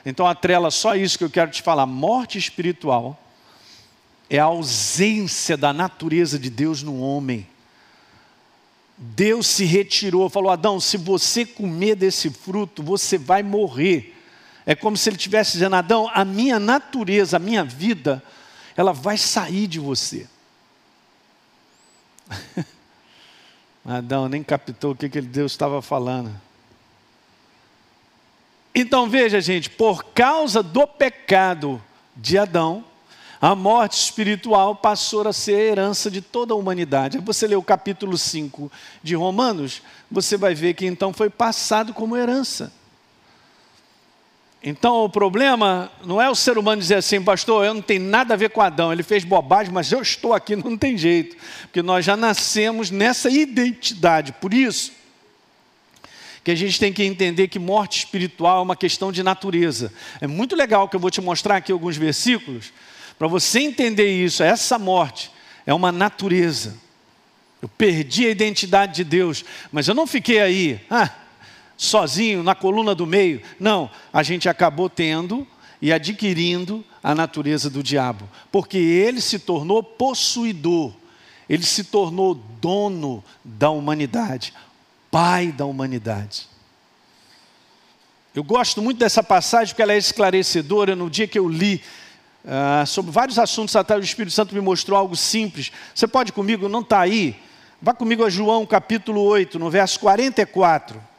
[0.05, 3.18] Então atrela só isso que eu quero te falar: morte espiritual
[4.28, 7.47] é a ausência da natureza de Deus no homem.
[8.97, 14.16] Deus se retirou, falou: Adão, se você comer desse fruto, você vai morrer.
[14.66, 18.22] É como se ele estivesse dizendo: Adão, a minha natureza, a minha vida,
[18.76, 20.28] ela vai sair de você.
[23.85, 26.31] Adão nem captou o que, que Deus estava falando.
[28.74, 31.83] Então veja, gente, por causa do pecado
[32.16, 32.85] de Adão,
[33.41, 37.18] a morte espiritual passou a ser a herança de toda a humanidade.
[37.18, 38.70] Você lê o capítulo 5
[39.03, 42.72] de Romanos, você vai ver que então foi passado como herança.
[44.63, 48.35] Então o problema não é o ser humano dizer assim, pastor, eu não tenho nada
[48.35, 51.37] a ver com Adão, ele fez bobagem, mas eu estou aqui, não tem jeito.
[51.63, 54.33] Porque nós já nascemos nessa identidade.
[54.33, 54.93] Por isso
[56.45, 59.93] que a gente tem que entender que morte espiritual é uma questão de natureza.
[60.21, 62.73] É muito legal que eu vou te mostrar aqui alguns versículos,
[63.19, 64.43] para você entender isso.
[64.43, 65.31] Essa morte
[65.67, 66.77] é uma natureza.
[67.61, 70.81] Eu perdi a identidade de Deus, mas eu não fiquei aí.
[70.91, 71.11] Ah,
[71.81, 73.41] sozinho, na coluna do meio.
[73.59, 75.49] Não, a gente acabou tendo
[75.81, 80.93] e adquirindo a natureza do diabo, porque ele se tornou possuidor,
[81.49, 84.53] ele se tornou dono da humanidade,
[85.11, 86.47] pai da humanidade.
[88.35, 90.95] Eu gosto muito dessa passagem porque ela é esclarecedora.
[90.95, 91.83] No dia que eu li
[92.45, 95.72] uh, sobre vários assuntos atrás, o Espírito Santo me mostrou algo simples.
[95.95, 97.35] Você pode comigo, não está aí?
[97.81, 101.10] Vá comigo a João capítulo 8, no verso 44.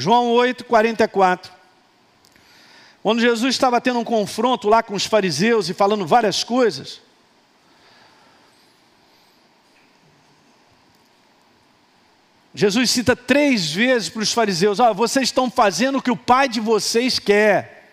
[0.00, 1.52] João 8, 44.
[3.02, 7.02] Quando Jesus estava tendo um confronto lá com os fariseus e falando várias coisas,
[12.54, 16.48] Jesus cita três vezes para os fariseus: ah, vocês estão fazendo o que o pai
[16.48, 17.90] de vocês quer.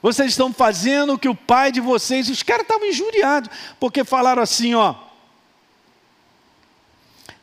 [0.00, 2.28] Vocês estão fazendo o que o pai de vocês.
[2.28, 3.50] Os caras estavam injuriados,
[3.80, 4.94] porque falaram assim: ó,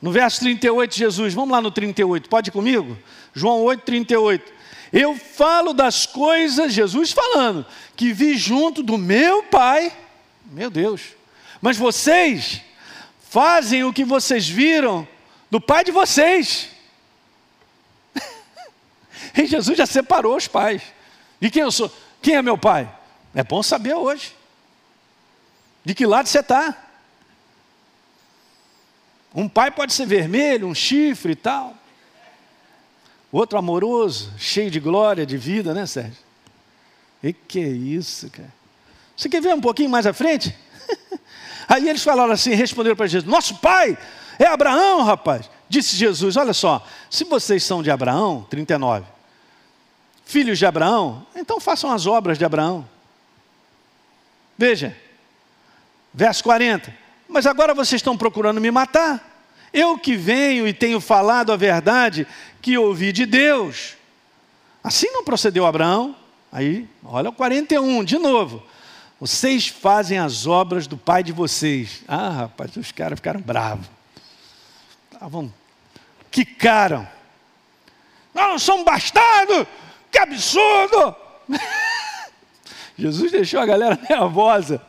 [0.01, 2.97] no verso 38, Jesus, vamos lá no 38, pode ir comigo?
[3.33, 4.53] João 8, 38.
[4.91, 9.91] Eu falo das coisas, Jesus falando, que vi junto do meu Pai,
[10.45, 11.01] meu Deus,
[11.61, 12.61] mas vocês
[13.29, 15.07] fazem o que vocês viram
[15.51, 16.69] do Pai de vocês.
[19.37, 20.81] e Jesus já separou os pais.
[21.39, 21.91] De quem eu sou?
[22.21, 22.89] Quem é meu pai?
[23.33, 24.35] É bom saber hoje.
[25.85, 26.75] De que lado você está?
[29.33, 31.75] Um pai pode ser vermelho, um chifre e tal.
[33.31, 36.17] Outro amoroso, cheio de glória, de vida, né, Sérgio?
[37.21, 38.51] E que é isso, cara?
[39.15, 40.55] Você quer ver um pouquinho mais à frente?
[41.67, 43.97] Aí eles falaram assim, responderam para Jesus: Nosso pai
[44.39, 45.49] é Abraão, rapaz.
[45.67, 49.05] Disse Jesus: Olha só, se vocês são de Abraão, 39,
[50.25, 52.87] filhos de Abraão, então façam as obras de Abraão.
[54.57, 54.97] Veja,
[56.13, 57.08] verso 40.
[57.29, 59.23] Mas agora vocês estão procurando me matar.
[59.71, 62.27] Eu que venho e tenho falado a verdade
[62.59, 63.95] que ouvi de Deus.
[64.83, 66.15] Assim não procedeu Abraão.
[66.51, 68.63] Aí, olha o 41, de novo.
[69.19, 72.01] Vocês fazem as obras do pai de vocês.
[72.07, 73.85] Ah, rapaz, os caras ficaram bravos.
[75.11, 75.53] Estavam,
[76.31, 77.07] quicaram.
[78.33, 79.67] Nós somos bastardos!
[80.11, 81.15] Que absurdo!
[82.97, 84.81] Jesus deixou a galera nervosa.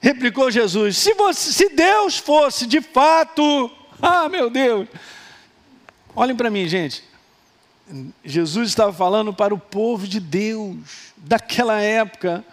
[0.00, 3.70] Replicou Jesus: se, você, se Deus fosse de fato,
[4.00, 4.88] ah meu Deus,
[6.14, 7.04] olhem para mim, gente.
[8.24, 10.76] Jesus estava falando para o povo de Deus,
[11.16, 12.44] daquela época,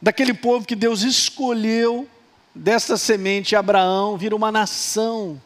[0.00, 2.08] daquele povo que Deus escolheu,
[2.54, 5.40] dessa semente Abraão, vir uma nação,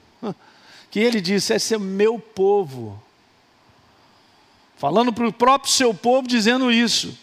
[0.90, 3.02] que ele disse: esse é meu povo.
[4.76, 7.18] Falando para o próprio seu povo, dizendo isso.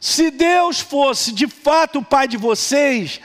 [0.00, 3.20] Se Deus fosse de fato o Pai de vocês,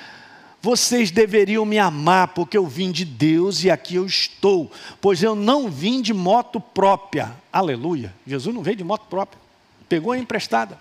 [0.62, 4.70] vocês deveriam me amar, porque eu vim de Deus e aqui eu estou,
[5.00, 7.34] pois eu não vim de moto própria.
[7.54, 8.14] Aleluia.
[8.28, 9.40] Jesus não veio de moto própria,
[9.88, 10.78] pegou a emprestada.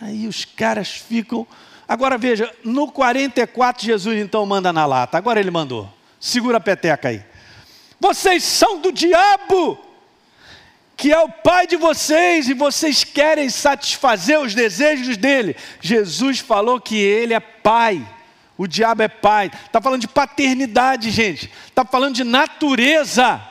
[0.00, 1.46] Aí os caras ficam.
[1.88, 5.16] Agora veja, no 44 Jesus então manda na lata.
[5.16, 5.88] Agora ele mandou.
[6.20, 7.24] Segura a peteca aí.
[7.98, 9.85] Vocês são do diabo
[10.96, 15.54] que é o pai de vocês e vocês querem satisfazer os desejos dele.
[15.80, 18.06] Jesus falou que ele é pai.
[18.56, 19.50] O diabo é pai.
[19.66, 21.52] Está falando de paternidade, gente.
[21.68, 23.42] Está falando de natureza.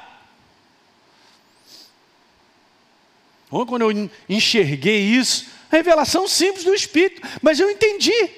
[3.49, 8.29] Quando eu enxerguei isso, revelação simples do Espírito, mas eu entendi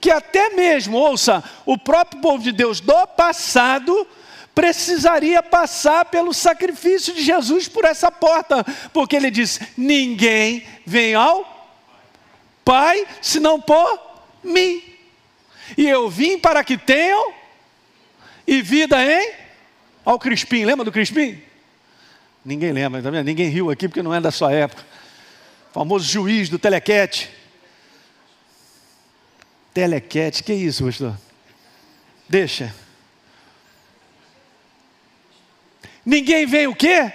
[0.00, 4.06] que até mesmo, ouça, o próprio povo de Deus do passado
[4.56, 11.54] precisaria passar pelo sacrifício de Jesus por essa porta, porque ele diz: ninguém vem ao
[12.64, 14.82] Pai senão por mim.
[15.76, 17.34] E eu vim para que tenham
[18.46, 19.34] e vida em
[20.04, 20.64] ao Crispim.
[20.64, 21.40] Lembra do Crispim?
[22.44, 23.26] Ninguém lembra, tá vendo?
[23.26, 24.82] Ninguém riu aqui porque não é da sua época.
[25.70, 27.30] O famoso juiz do Telequete.
[29.74, 31.16] Telequete, que isso, pastor?
[32.28, 32.74] Deixa.
[36.06, 37.12] Ninguém vem o quê?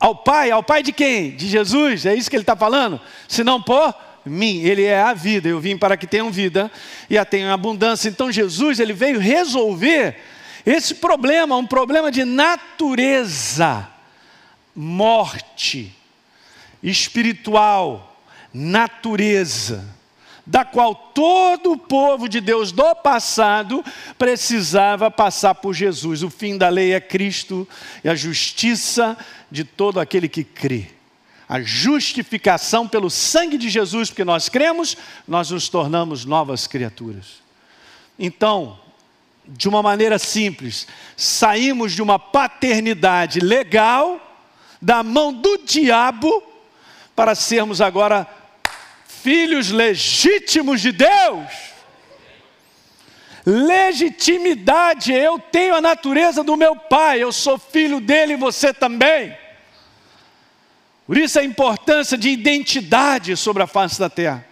[0.00, 1.36] Ao Pai, ao Pai de quem?
[1.36, 2.98] De Jesus, é isso que ele está falando?
[3.28, 3.94] Se não por
[4.24, 5.48] mim, ele é a vida.
[5.48, 6.72] Eu vim para que tenham vida
[7.10, 8.08] e a tenham abundância.
[8.08, 10.16] Então Jesus, ele veio resolver
[10.64, 13.86] esse problema, um problema de natureza,
[14.74, 15.94] morte
[16.82, 18.18] espiritual,
[18.52, 19.95] natureza
[20.46, 23.84] da qual todo o povo de Deus do passado
[24.16, 26.22] precisava passar por Jesus.
[26.22, 27.66] O fim da lei é Cristo
[28.04, 29.18] e a justiça
[29.50, 30.86] de todo aquele que crê.
[31.48, 37.42] A justificação pelo sangue de Jesus, porque nós cremos, nós nos tornamos novas criaturas.
[38.18, 38.78] Então,
[39.46, 40.86] de uma maneira simples,
[41.16, 44.20] saímos de uma paternidade legal,
[44.80, 46.42] da mão do diabo,
[47.14, 48.26] para sermos agora
[49.22, 51.50] filhos legítimos de Deus.
[53.44, 59.36] Legitimidade, eu tenho a natureza do meu pai, eu sou filho dele e você também.
[61.06, 64.44] Por isso a importância de identidade sobre a face da terra.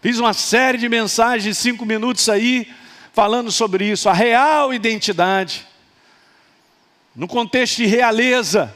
[0.00, 2.72] Fiz uma série de mensagens cinco minutos aí,
[3.12, 5.66] falando sobre isso, a real identidade,
[7.14, 8.74] no contexto de realeza.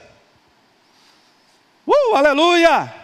[1.86, 3.01] Uh, aleluia!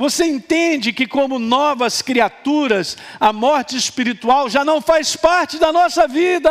[0.00, 6.08] Você entende que, como novas criaturas, a morte espiritual já não faz parte da nossa
[6.08, 6.50] vida.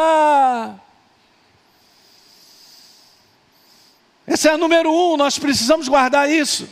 [4.27, 6.69] Essa é a número um, nós precisamos guardar isso.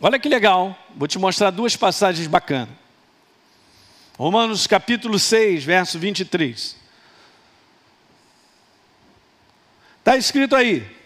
[0.00, 2.74] Olha que legal, vou te mostrar duas passagens bacanas.
[4.16, 6.76] Romanos capítulo 6, verso 23.
[9.98, 11.01] Está escrito aí: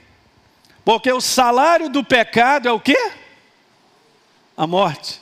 [0.86, 3.10] porque o salário do pecado é o quê?
[4.56, 5.20] A morte.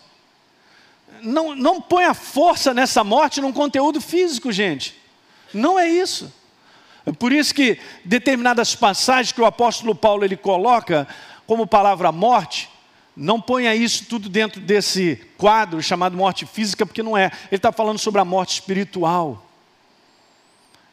[1.23, 4.95] Não, não põe a força nessa morte num conteúdo físico, gente.
[5.55, 6.31] Não é isso.
[7.07, 11.09] É por isso que determinadas passagens que o apóstolo Paulo ele coloca
[11.47, 12.69] como palavra morte,
[13.17, 17.33] não ponha isso tudo dentro desse quadro chamado morte física, porque não é.
[17.51, 19.43] Ele está falando sobre a morte espiritual.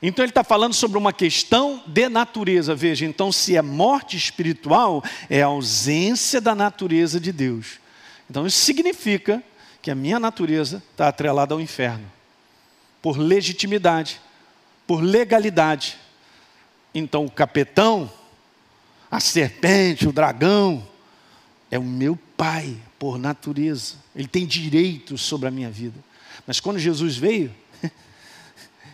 [0.01, 2.73] Então ele está falando sobre uma questão de natureza.
[2.73, 7.79] Veja, então se é morte espiritual, é a ausência da natureza de Deus.
[8.29, 9.43] Então isso significa
[9.81, 12.09] que a minha natureza está atrelada ao inferno.
[12.99, 14.19] Por legitimidade,
[14.87, 15.97] por legalidade.
[16.93, 18.11] Então o capetão,
[19.09, 20.87] a serpente, o dragão,
[21.69, 23.95] é o meu pai por natureza.
[24.15, 25.97] Ele tem direito sobre a minha vida.
[26.47, 27.53] Mas quando Jesus veio,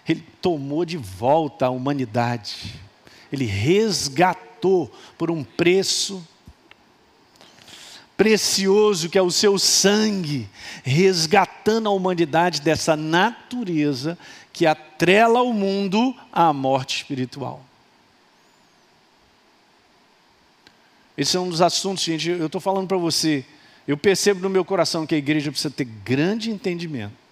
[0.08, 2.76] ele tomou de volta a humanidade.
[3.32, 6.26] Ele resgatou por um preço
[8.16, 10.49] precioso que é o seu sangue,
[10.84, 14.18] resgatando a humanidade dessa natureza
[14.51, 17.64] que atrela o mundo à morte espiritual.
[21.18, 23.43] Esse é um dos assuntos, gente, eu estou falando para você.
[23.88, 27.26] Eu percebo no meu coração que a igreja precisa ter grande entendimento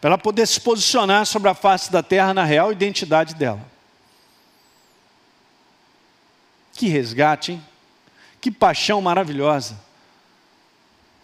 [0.00, 3.60] para ela poder se posicionar sobre a face da terra na real identidade dela.
[6.74, 7.64] Que resgate, hein?
[8.40, 9.78] Que paixão maravilhosa.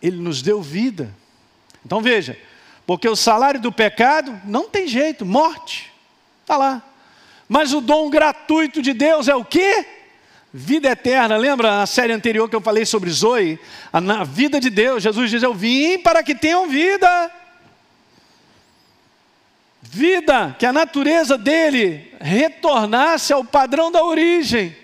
[0.01, 1.15] Ele nos deu vida.
[1.85, 2.39] Então veja,
[2.87, 5.93] porque o salário do pecado não tem jeito, morte.
[6.41, 6.83] Está lá.
[7.49, 9.87] Mas o dom gratuito de Deus é o quê?
[10.53, 11.37] Vida eterna.
[11.37, 13.59] Lembra na série anterior que eu falei sobre Zoe?
[13.93, 15.03] A vida de Deus.
[15.03, 17.31] Jesus diz: Eu vim para que tenham vida
[19.95, 24.75] vida, que a natureza dele retornasse ao padrão da origem.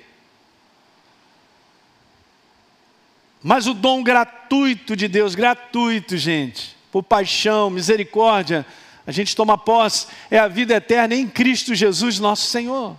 [3.43, 8.67] Mas o dom gratuito de Deus, gratuito, gente, por paixão, misericórdia,
[9.07, 12.95] a gente toma posse, é a vida eterna em Cristo Jesus, nosso Senhor.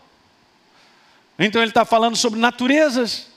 [1.38, 3.28] Então ele está falando sobre naturezas.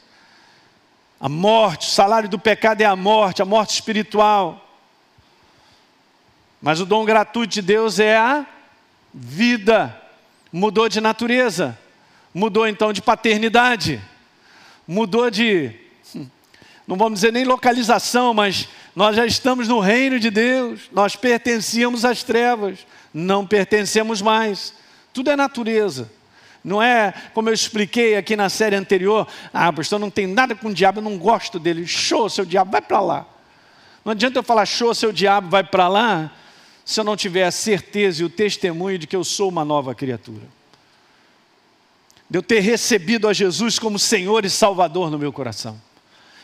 [1.20, 4.66] A morte, o salário do pecado é a morte, a morte espiritual.
[6.62, 8.46] Mas o dom gratuito de Deus é a
[9.12, 9.96] vida.
[10.52, 11.78] Mudou de natureza.
[12.34, 14.00] Mudou então de paternidade.
[14.86, 15.72] Mudou de,
[16.86, 20.82] não vamos dizer nem localização, mas nós já estamos no reino de Deus.
[20.92, 22.86] Nós pertencíamos às trevas.
[23.14, 24.74] Não pertencemos mais.
[25.12, 26.10] Tudo é natureza.
[26.64, 30.68] Não é como eu expliquei aqui na série anterior, ah, pastor, não tem nada com
[30.68, 31.86] o diabo, eu não gosto dele.
[31.86, 33.26] Show, seu diabo, vai para lá.
[34.04, 36.30] Não adianta eu falar, show, seu diabo, vai para lá,
[36.84, 39.94] se eu não tiver a certeza e o testemunho de que eu sou uma nova
[39.94, 40.46] criatura.
[42.28, 45.80] De eu ter recebido a Jesus como Senhor e Salvador no meu coração.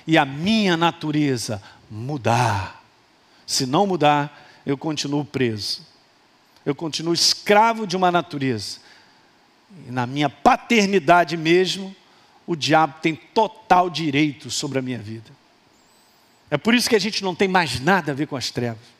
[0.06, 2.84] E a minha natureza mudar.
[3.46, 5.86] Se não mudar, eu continuo preso.
[6.64, 8.78] Eu continuo escravo de uma natureza.
[9.86, 11.94] E na minha paternidade mesmo,
[12.46, 15.30] o diabo tem total direito sobre a minha vida.
[16.50, 18.97] É por isso que a gente não tem mais nada a ver com as trevas.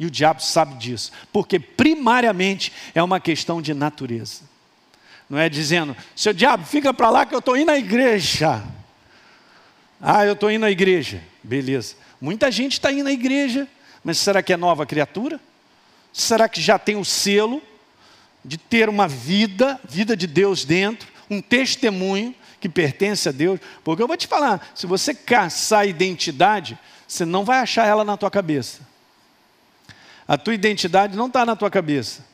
[0.00, 4.40] E o diabo sabe disso, porque primariamente é uma questão de natureza.
[5.28, 8.64] Não é dizendo, seu diabo, fica para lá que eu estou indo à igreja.
[10.00, 11.22] Ah, eu estou indo à igreja.
[11.42, 11.96] Beleza.
[12.18, 13.68] Muita gente está indo à igreja,
[14.02, 15.38] mas será que é nova criatura?
[16.14, 17.62] Será que já tem o selo
[18.42, 23.60] de ter uma vida, vida de Deus dentro, um testemunho que pertence a Deus?
[23.84, 28.02] Porque eu vou te falar, se você caçar a identidade, você não vai achar ela
[28.02, 28.88] na tua cabeça.
[30.30, 32.24] A tua identidade não está na tua cabeça.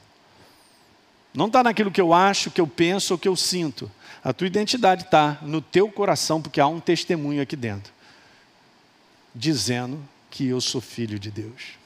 [1.32, 3.90] Não está naquilo que eu acho, que eu penso ou que eu sinto.
[4.22, 7.92] A tua identidade está no teu coração, porque há um testemunho aqui dentro,
[9.34, 9.98] dizendo
[10.30, 11.76] que eu sou filho de Deus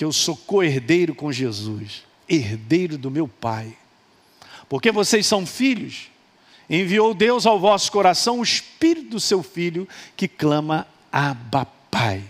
[0.00, 3.76] que eu sou co-herdeiro com Jesus, herdeiro do meu Pai.
[4.66, 6.08] Porque vocês são filhos,
[6.70, 9.86] enviou Deus ao vosso coração o Espírito do seu Filho
[10.16, 12.24] que clama Abba Pai.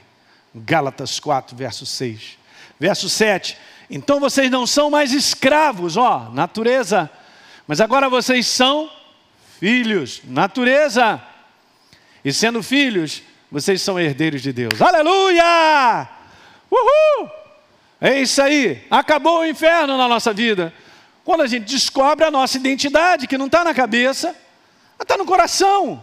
[0.54, 2.38] Gálatas 4, verso 6.
[2.78, 3.56] Verso 7.
[3.88, 7.10] Então vocês não são mais escravos, ó, natureza,
[7.66, 8.90] mas agora vocês são
[9.58, 11.20] filhos, natureza.
[12.24, 14.80] E sendo filhos, vocês são herdeiros de Deus.
[14.80, 16.08] Aleluia!
[16.70, 17.30] Uhul!
[18.00, 20.72] É isso aí, acabou o inferno na nossa vida.
[21.24, 24.34] Quando a gente descobre a nossa identidade, que não está na cabeça,
[25.00, 26.02] está no coração.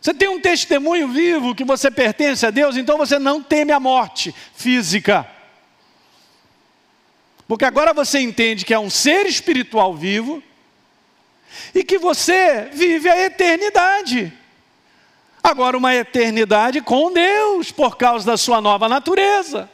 [0.00, 3.80] Você tem um testemunho vivo que você pertence a Deus, então você não teme a
[3.80, 5.28] morte física.
[7.48, 10.42] Porque agora você entende que é um ser espiritual vivo
[11.74, 14.32] e que você vive a eternidade.
[15.42, 19.70] Agora, uma eternidade com Deus, por causa da sua nova natureza.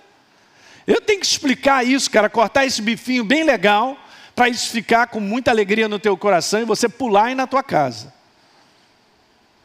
[0.86, 3.96] Eu tenho que explicar isso, cara, cortar esse bifinho bem legal,
[4.34, 7.62] para isso ficar com muita alegria no teu coração e você pular aí na tua
[7.62, 8.12] casa.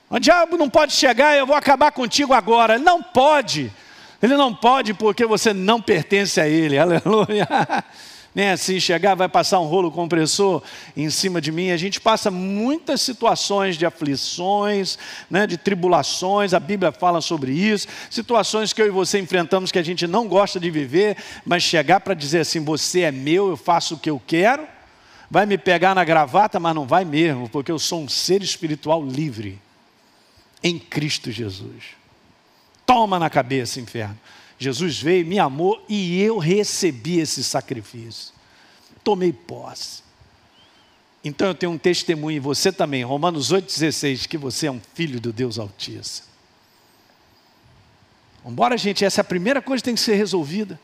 [0.09, 2.75] O diabo não pode chegar, eu vou acabar contigo agora.
[2.75, 3.71] Ele não pode.
[4.21, 6.77] Ele não pode porque você não pertence a ele.
[6.79, 7.47] Aleluia
[8.37, 10.61] nem assim chegar, vai passar um rolo compressor
[10.95, 11.71] em cima de mim.
[11.71, 14.95] A gente passa muitas situações de aflições,
[15.27, 19.79] né, de tribulações, a Bíblia fala sobre isso, situações que eu e você enfrentamos que
[19.79, 23.57] a gente não gosta de viver, mas chegar para dizer assim: você é meu, eu
[23.57, 24.67] faço o que eu quero,
[25.31, 29.03] vai me pegar na gravata, mas não vai mesmo, porque eu sou um ser espiritual
[29.03, 29.59] livre
[30.63, 31.83] em Cristo Jesus.
[32.85, 34.17] Toma na cabeça, inferno.
[34.57, 38.33] Jesus veio, me amou e eu recebi esse sacrifício.
[39.03, 40.01] Tomei posse.
[41.23, 45.19] Então eu tenho um testemunho, e você também, Romanos 8,16, que você é um filho
[45.19, 46.27] do Deus Altíssimo.
[48.45, 50.79] Embora, gente, essa é a primeira coisa que tem que ser resolvida.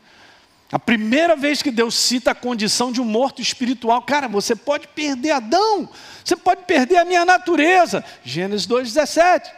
[0.70, 4.88] A primeira vez que Deus cita a condição de um morto espiritual, cara, você pode
[4.88, 5.88] perder Adão,
[6.22, 8.04] você pode perder a minha natureza.
[8.22, 9.50] Gênesis 2,17.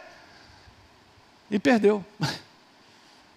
[1.49, 2.03] E perdeu.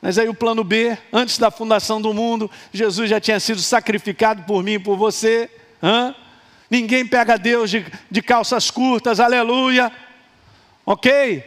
[0.02, 4.42] Mas aí o plano B, antes da fundação do mundo, Jesus já tinha sido sacrificado
[4.44, 5.50] por mim e por você.
[5.82, 6.14] Hã?
[6.70, 9.92] Ninguém pega Deus de, de calças curtas, aleluia.
[10.86, 11.44] Ok?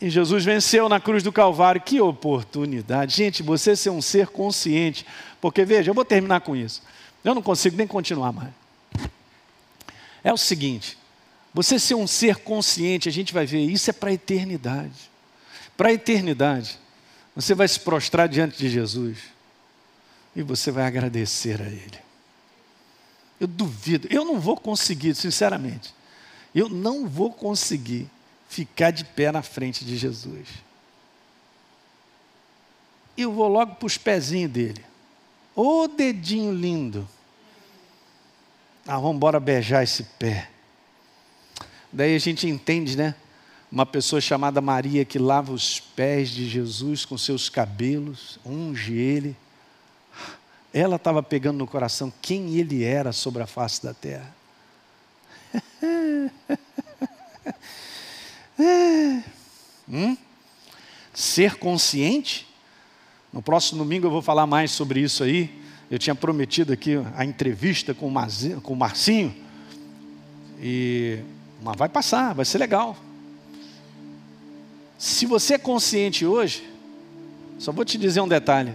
[0.00, 1.80] E Jesus venceu na cruz do Calvário.
[1.80, 3.14] Que oportunidade.
[3.14, 5.06] Gente, você ser um ser consciente.
[5.40, 6.82] Porque veja, eu vou terminar com isso.
[7.24, 8.50] Eu não consigo nem continuar mais.
[10.22, 10.96] É o seguinte:
[11.54, 15.14] você ser um ser consciente, a gente vai ver, isso é para a eternidade
[15.76, 16.78] para a eternidade,
[17.34, 19.18] você vai se prostrar diante de Jesus
[20.34, 21.98] e você vai agradecer a Ele.
[23.40, 25.92] Eu duvido, eu não vou conseguir, sinceramente,
[26.54, 28.08] eu não vou conseguir
[28.48, 30.46] ficar de pé na frente de Jesus.
[33.16, 34.84] Eu vou logo para os pezinhos dele.
[35.54, 37.08] Ô dedinho lindo.
[38.86, 40.50] Ah, vamos embora beijar esse pé.
[41.94, 43.14] Daí a gente entende, né?
[43.74, 49.36] uma pessoa chamada Maria que lava os pés de Jesus com seus cabelos, unge ele.
[50.72, 54.32] Ela estava pegando no coração quem ele era sobre a face da terra.
[59.88, 60.16] hum?
[61.12, 62.46] Ser consciente?
[63.32, 65.62] No próximo domingo eu vou falar mais sobre isso aí.
[65.90, 69.34] Eu tinha prometido aqui a entrevista com o Marcinho.
[70.60, 71.18] E
[71.64, 72.94] mas vai passar, vai ser legal.
[74.98, 76.62] Se você é consciente hoje,
[77.58, 78.74] só vou te dizer um detalhe: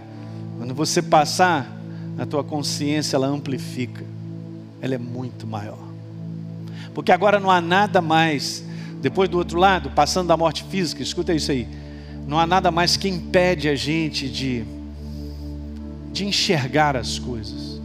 [0.58, 1.70] quando você passar,
[2.18, 4.04] a tua consciência ela amplifica,
[4.82, 5.78] ela é muito maior.
[6.92, 8.64] Porque agora não há nada mais,
[9.00, 11.68] depois do outro lado, passando da morte física, escuta isso aí,
[12.26, 14.64] não há nada mais que impede a gente de,
[16.12, 17.80] de enxergar as coisas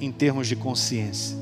[0.00, 1.37] em termos de consciência.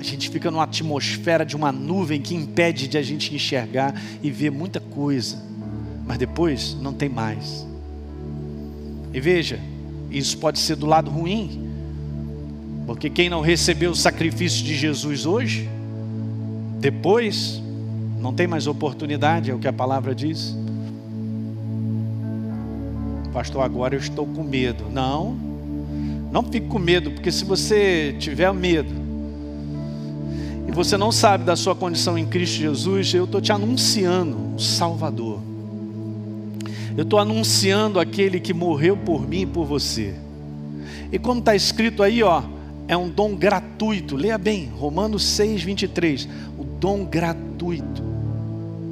[0.00, 4.30] A gente fica numa atmosfera de uma nuvem que impede de a gente enxergar e
[4.30, 5.36] ver muita coisa,
[6.06, 7.66] mas depois não tem mais.
[9.12, 9.60] E veja,
[10.10, 11.68] isso pode ser do lado ruim,
[12.86, 15.68] porque quem não recebeu o sacrifício de Jesus hoje,
[16.80, 17.62] depois
[18.18, 20.56] não tem mais oportunidade, é o que a palavra diz.
[23.34, 24.86] Pastor, agora eu estou com medo.
[24.90, 25.36] Não,
[26.32, 29.09] não fique com medo, porque se você tiver medo,
[30.70, 34.60] e você não sabe da sua condição em Cristo Jesus, eu estou te anunciando o
[34.60, 35.40] Salvador.
[36.96, 40.14] Eu estou anunciando aquele que morreu por mim e por você.
[41.10, 42.44] E como está escrito aí, ó,
[42.86, 44.14] é um dom gratuito.
[44.14, 46.28] Leia bem, Romanos 6, 23.
[46.56, 48.04] O dom gratuito.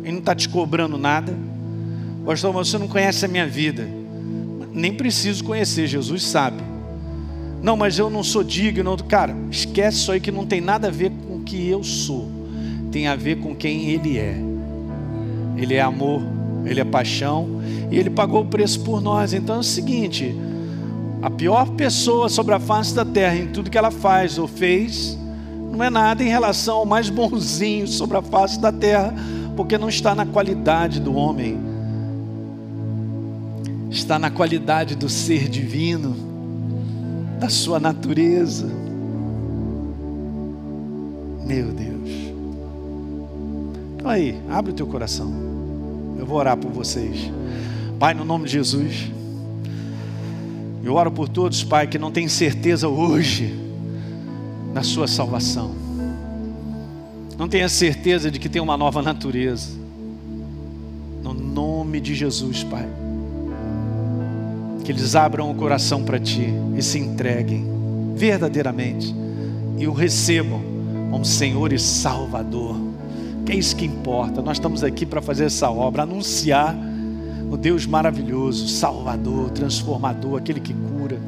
[0.02, 1.32] Ele não está te cobrando nada.
[2.26, 3.88] Pastor, você não conhece a minha vida.
[4.72, 6.60] Nem preciso conhecer, Jesus sabe.
[7.62, 8.96] Não, mas eu não sou digno.
[9.04, 11.12] Cara, esquece isso aí que não tem nada a ver
[11.48, 12.28] que eu sou
[12.92, 14.38] tem a ver com quem Ele é.
[15.56, 16.22] Ele é amor,
[16.64, 19.32] Ele é paixão e Ele pagou o preço por nós.
[19.32, 20.34] Então é o seguinte:
[21.22, 25.18] a pior pessoa sobre a face da terra, em tudo que ela faz ou fez,
[25.72, 29.14] não é nada em relação ao mais bonzinho sobre a face da terra,
[29.56, 31.58] porque não está na qualidade do homem,
[33.90, 36.14] está na qualidade do ser divino,
[37.40, 38.77] da sua natureza.
[41.48, 42.10] Meu Deus.
[43.96, 45.32] Então aí, abre o teu coração.
[46.18, 47.32] Eu vou orar por vocês.
[47.98, 49.10] Pai, no nome de Jesus.
[50.84, 53.58] Eu oro por todos, Pai, que não têm certeza hoje
[54.74, 55.74] na sua salvação.
[57.38, 59.70] Não tenha certeza de que tem uma nova natureza.
[61.22, 62.86] No nome de Jesus, Pai.
[64.84, 67.64] Que eles abram o coração para Ti e se entreguem
[68.14, 69.14] verdadeiramente
[69.78, 70.77] e o recebam
[71.10, 72.76] como Senhor e Salvador.
[73.44, 74.42] Que é isso que importa.
[74.42, 76.76] Nós estamos aqui para fazer essa obra, anunciar
[77.50, 81.18] o Deus maravilhoso, Salvador, transformador, aquele que cura.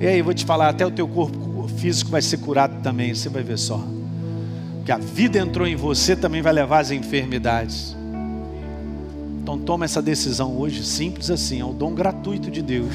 [0.00, 3.14] E aí, eu vou te falar, até o teu corpo físico vai ser curado também,
[3.14, 3.80] você vai ver só.
[4.84, 7.96] Que a vida entrou em você também vai levar as enfermidades.
[9.40, 12.92] Então toma essa decisão hoje, simples assim, é o dom gratuito de Deus.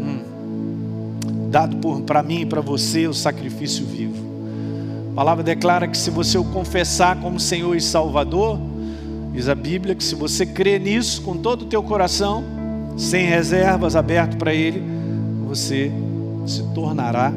[0.00, 0.20] Hum.
[1.50, 4.03] Dado para mim e para você o sacrifício vivo.
[5.14, 8.58] A palavra declara que se você o confessar como Senhor e Salvador,
[9.32, 12.42] diz a Bíblia que se você crê nisso com todo o teu coração,
[12.96, 14.82] sem reservas, aberto para Ele,
[15.46, 15.92] você
[16.44, 17.32] se tornará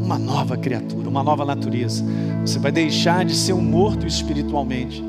[0.00, 2.04] uma nova criatura, uma nova natureza.
[2.44, 5.00] Você vai deixar de ser um morto espiritualmente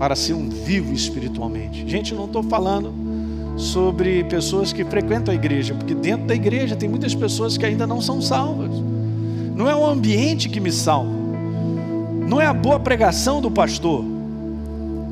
[0.00, 1.88] para ser um vivo espiritualmente.
[1.88, 2.92] Gente, eu não estou falando
[3.56, 7.86] sobre pessoas que frequentam a igreja, porque dentro da igreja tem muitas pessoas que ainda
[7.86, 8.82] não são salvas.
[9.54, 11.12] Não é o ambiente que me salva.
[12.28, 14.04] Não é a boa pregação do pastor.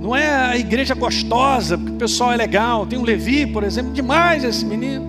[0.00, 2.84] Não é a igreja gostosa, porque o pessoal é legal.
[2.84, 5.06] Tem um Levi, por exemplo, demais esse menino.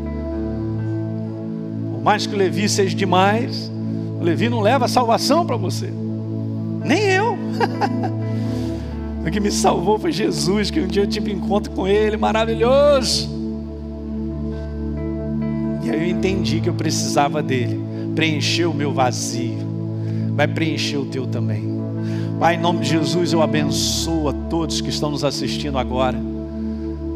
[1.93, 3.71] Por mais que o Levi seja demais,
[4.21, 5.91] o Levi não leva salvação para você.
[6.84, 7.36] Nem eu.
[9.25, 13.29] o que me salvou foi Jesus, que um dia eu tive encontro com ele, maravilhoso.
[15.84, 19.57] E aí eu entendi que eu precisava dele preencher o meu vazio,
[20.36, 21.74] vai preencher o teu também.
[22.39, 26.18] Pai, em nome de Jesus, eu abençoo a todos que estão nos assistindo agora.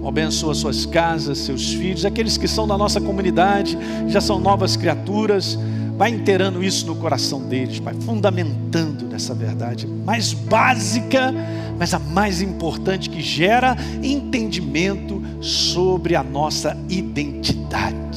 [0.08, 3.78] Abençoa suas casas, seus filhos, aqueles que são da nossa comunidade,
[4.08, 5.60] já são novas criaturas.
[5.98, 11.34] Vai inteirando isso no coração deles, Pai, fundamentando nessa verdade mais básica,
[11.78, 18.08] mas a mais importante que gera entendimento sobre a nossa identidade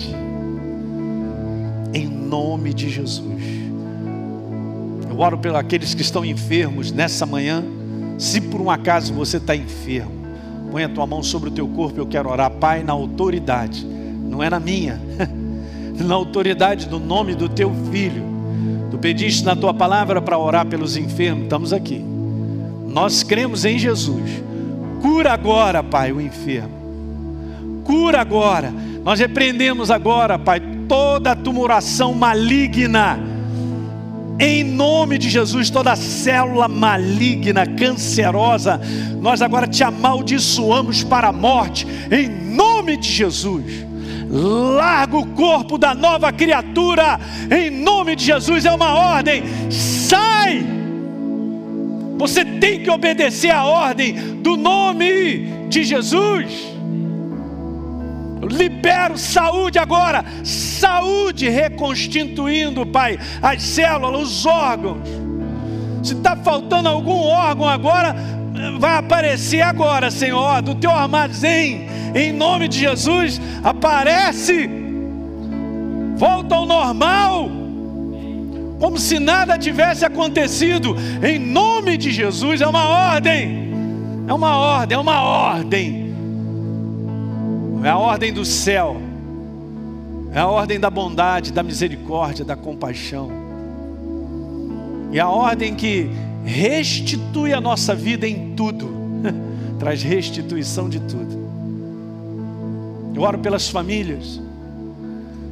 [1.93, 3.61] em nome de Jesus.
[5.09, 7.64] Eu oro pelos aqueles que estão enfermos nessa manhã.
[8.18, 10.12] Se por um acaso você está enfermo,
[10.70, 11.99] põe a tua mão sobre o teu corpo.
[11.99, 15.01] Eu quero orar, Pai, na autoridade, não é na minha,
[15.99, 18.22] na autoridade do nome do teu filho.
[18.91, 21.45] Tu pediste na tua palavra para orar pelos enfermos.
[21.45, 22.05] Estamos aqui.
[22.86, 24.43] Nós cremos em Jesus.
[25.01, 26.80] Cura agora, Pai, o enfermo.
[27.84, 28.72] Cura agora.
[29.05, 30.61] Nós repreendemos agora, Pai,
[30.91, 33.16] toda tumuração maligna.
[34.41, 38.80] Em nome de Jesus, toda célula maligna, cancerosa,
[39.20, 43.86] nós agora te amaldiçoamos para a morte, em nome de Jesus.
[44.28, 50.66] Larga o corpo da nova criatura, em nome de Jesus, é uma ordem, sai!
[52.18, 56.70] Você tem que obedecer a ordem do nome de Jesus
[58.47, 64.99] libero saúde agora, saúde reconstituindo, Pai, as células, os órgãos.
[66.03, 68.14] Se está faltando algum órgão agora,
[68.78, 74.68] vai aparecer agora, Senhor, do teu armazém, em nome de Jesus, aparece,
[76.16, 77.51] volta ao normal,
[78.78, 83.70] como se nada tivesse acontecido, em nome de Jesus, é uma ordem,
[84.26, 86.10] é uma ordem, é uma ordem,
[87.83, 88.97] é a ordem do céu,
[90.33, 93.31] é a ordem da bondade, da misericórdia, da compaixão,
[95.12, 96.11] e a ordem que
[96.45, 98.91] restitui a nossa vida em tudo,
[99.78, 101.41] traz restituição de tudo.
[103.14, 104.41] Eu oro pelas famílias,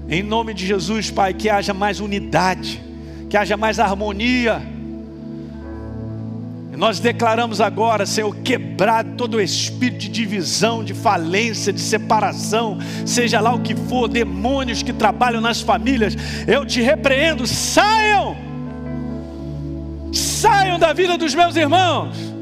[0.09, 2.81] em nome de Jesus, Pai, que haja mais unidade,
[3.29, 4.63] que haja mais harmonia.
[6.79, 13.41] Nós declaramos agora, Senhor, quebrar todo o espírito de divisão, de falência, de separação, seja
[13.41, 16.17] lá o que for, demônios que trabalham nas famílias,
[16.47, 18.37] eu te repreendo, saiam!
[20.13, 22.38] saiam da vida dos meus irmãos.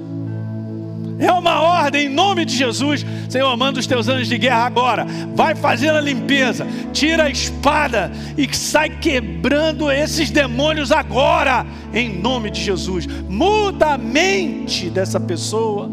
[1.19, 3.05] É uma ordem em nome de Jesus.
[3.29, 5.07] Senhor, manda os teus anjos de guerra agora.
[5.35, 6.67] Vai fazer a limpeza.
[6.93, 11.65] Tira a espada e sai quebrando esses demônios agora.
[11.95, 13.07] Em nome de Jesus.
[13.07, 15.91] Muda a mente dessa pessoa.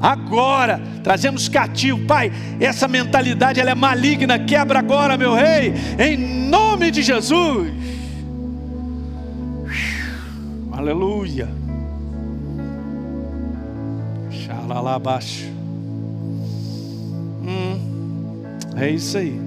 [0.00, 2.30] Agora, trazemos cativo, Pai.
[2.60, 4.38] Essa mentalidade ela é maligna.
[4.38, 5.72] Quebra agora, meu rei.
[5.98, 7.72] Em nome de Jesus.
[10.72, 11.63] Aleluia.
[14.64, 15.44] Xalala abaixo.
[17.42, 19.38] Hum, é isso aí.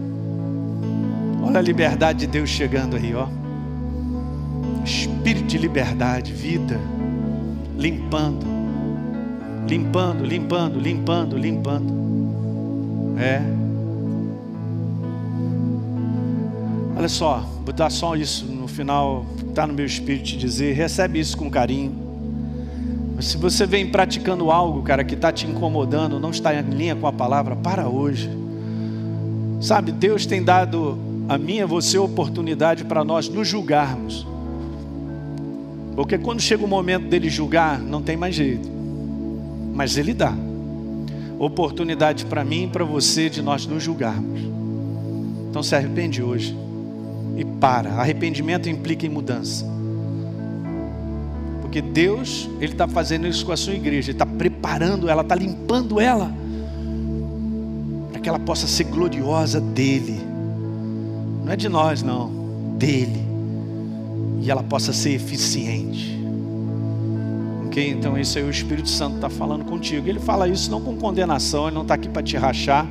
[1.44, 3.28] Olha a liberdade de Deus chegando aí, ó.
[4.86, 6.80] Espírito de liberdade, vida,
[7.76, 8.46] limpando,
[9.68, 11.94] limpando, limpando, limpando, limpando.
[13.18, 13.42] É.
[16.96, 21.36] Olha só, botar só isso no final está no meu espírito te dizer, recebe isso
[21.36, 22.07] com carinho.
[23.18, 26.96] Mas se você vem praticando algo, cara, que está te incomodando, não está em linha
[26.96, 28.30] com a palavra, para hoje.
[29.60, 34.24] Sabe, Deus tem dado a mim e a você oportunidade para nós nos julgarmos.
[35.96, 38.70] Porque quando chega o momento dele julgar, não tem mais jeito.
[39.74, 40.36] Mas ele dá
[41.40, 44.42] oportunidade para mim e para você de nós nos julgarmos.
[45.50, 46.56] Então se arrepende hoje
[47.36, 47.94] e para.
[47.94, 49.77] Arrependimento implica em mudança.
[51.78, 55.36] Porque Deus, Ele está fazendo isso com a sua igreja, Ele está preparando ela, está
[55.36, 56.34] limpando ela,
[58.12, 60.20] para que ela possa ser gloriosa dEle.
[61.46, 62.32] Não é de nós, não,
[62.80, 63.22] dEle.
[64.42, 66.20] E ela possa ser eficiente.
[67.68, 67.92] Ok?
[67.92, 70.10] Então, isso aí o Espírito Santo está falando contigo.
[70.10, 72.88] Ele fala isso não com condenação, Ele não está aqui para te rachar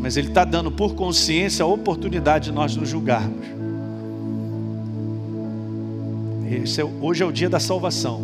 [0.00, 3.61] mas Ele está dando por consciência a oportunidade de nós nos julgarmos.
[6.54, 8.20] É, hoje é o dia da salvação,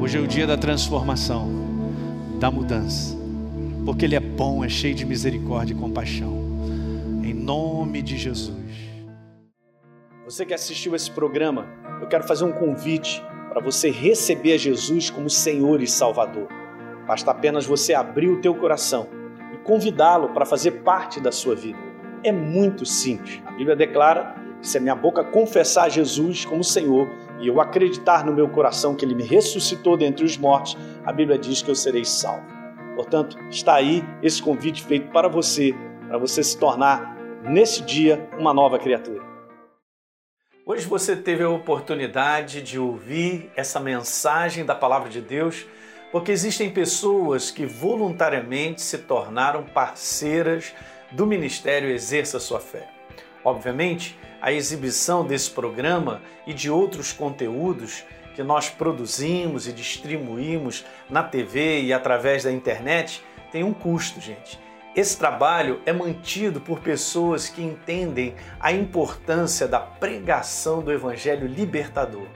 [0.00, 1.50] hoje é o dia da transformação,
[2.38, 3.16] da mudança,
[3.84, 6.32] porque Ele é bom, é cheio de misericórdia e compaixão,
[7.24, 8.56] em nome de Jesus.
[10.24, 11.66] Você que assistiu esse programa,
[12.00, 16.48] eu quero fazer um convite para você receber a Jesus como Senhor e Salvador.
[17.06, 19.18] Basta apenas você abrir o teu coração
[19.68, 21.78] convidá-lo para fazer parte da sua vida.
[22.24, 23.42] É muito simples.
[23.44, 27.08] A Bíblia declara se a minha boca confessar Jesus como Senhor
[27.40, 31.38] e eu acreditar no meu coração que Ele me ressuscitou dentre os mortos, a Bíblia
[31.38, 32.46] diz que eu serei salvo.
[32.96, 35.74] Portanto, está aí esse convite feito para você,
[36.08, 39.22] para você se tornar, nesse dia, uma nova criatura.
[40.66, 45.66] Hoje você teve a oportunidade de ouvir essa mensagem da Palavra de Deus
[46.10, 50.74] porque existem pessoas que voluntariamente se tornaram parceiras
[51.12, 52.88] do Ministério Exerça Sua Fé.
[53.44, 61.22] Obviamente, a exibição desse programa e de outros conteúdos que nós produzimos e distribuímos na
[61.22, 64.60] TV e através da internet tem um custo, gente.
[64.94, 72.26] Esse trabalho é mantido por pessoas que entendem a importância da pregação do Evangelho libertador.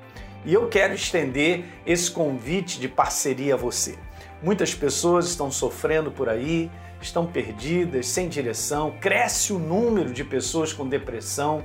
[0.44, 3.96] E eu quero estender esse convite de parceria a você.
[4.42, 10.72] Muitas pessoas estão sofrendo por aí, estão perdidas, sem direção, cresce o número de pessoas
[10.72, 11.64] com depressão,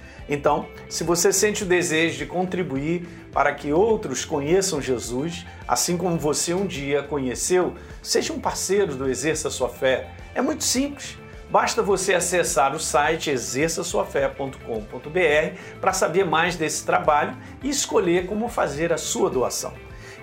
[0.31, 6.17] Então, se você sente o desejo de contribuir para que outros conheçam Jesus, assim como
[6.17, 10.11] você um dia conheceu, seja um parceiro do Exerça Sua Fé.
[10.33, 11.17] É muito simples.
[11.49, 18.93] Basta você acessar o site exerçasuafé.com.br para saber mais desse trabalho e escolher como fazer
[18.93, 19.73] a sua doação.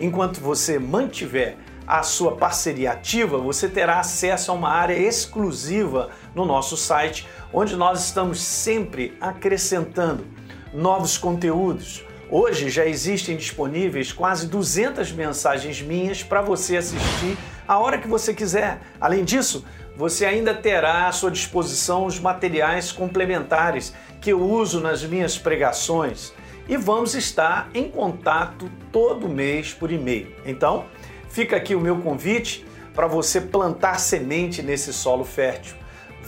[0.00, 6.44] Enquanto você mantiver a sua parceria ativa, você terá acesso a uma área exclusiva no
[6.44, 10.26] nosso site, onde nós estamos sempre acrescentando
[10.72, 12.04] novos conteúdos.
[12.30, 18.34] Hoje já existem disponíveis quase 200 mensagens minhas para você assistir a hora que você
[18.34, 18.80] quiser.
[19.00, 19.64] Além disso,
[19.96, 26.34] você ainda terá à sua disposição os materiais complementares que eu uso nas minhas pregações
[26.68, 30.34] e vamos estar em contato todo mês por e-mail.
[30.44, 30.84] Então,
[31.30, 35.77] fica aqui o meu convite para você plantar semente nesse solo fértil.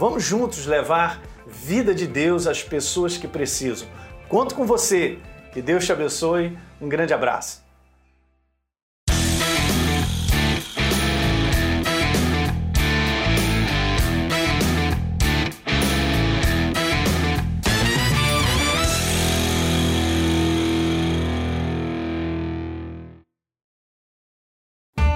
[0.01, 3.87] Vamos juntos levar vida de Deus às pessoas que precisam.
[4.31, 5.19] Conto com você.
[5.53, 6.57] Que Deus te abençoe.
[6.81, 7.63] Um grande abraço.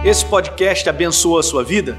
[0.05, 1.99] Esse podcast abençoou a sua vida?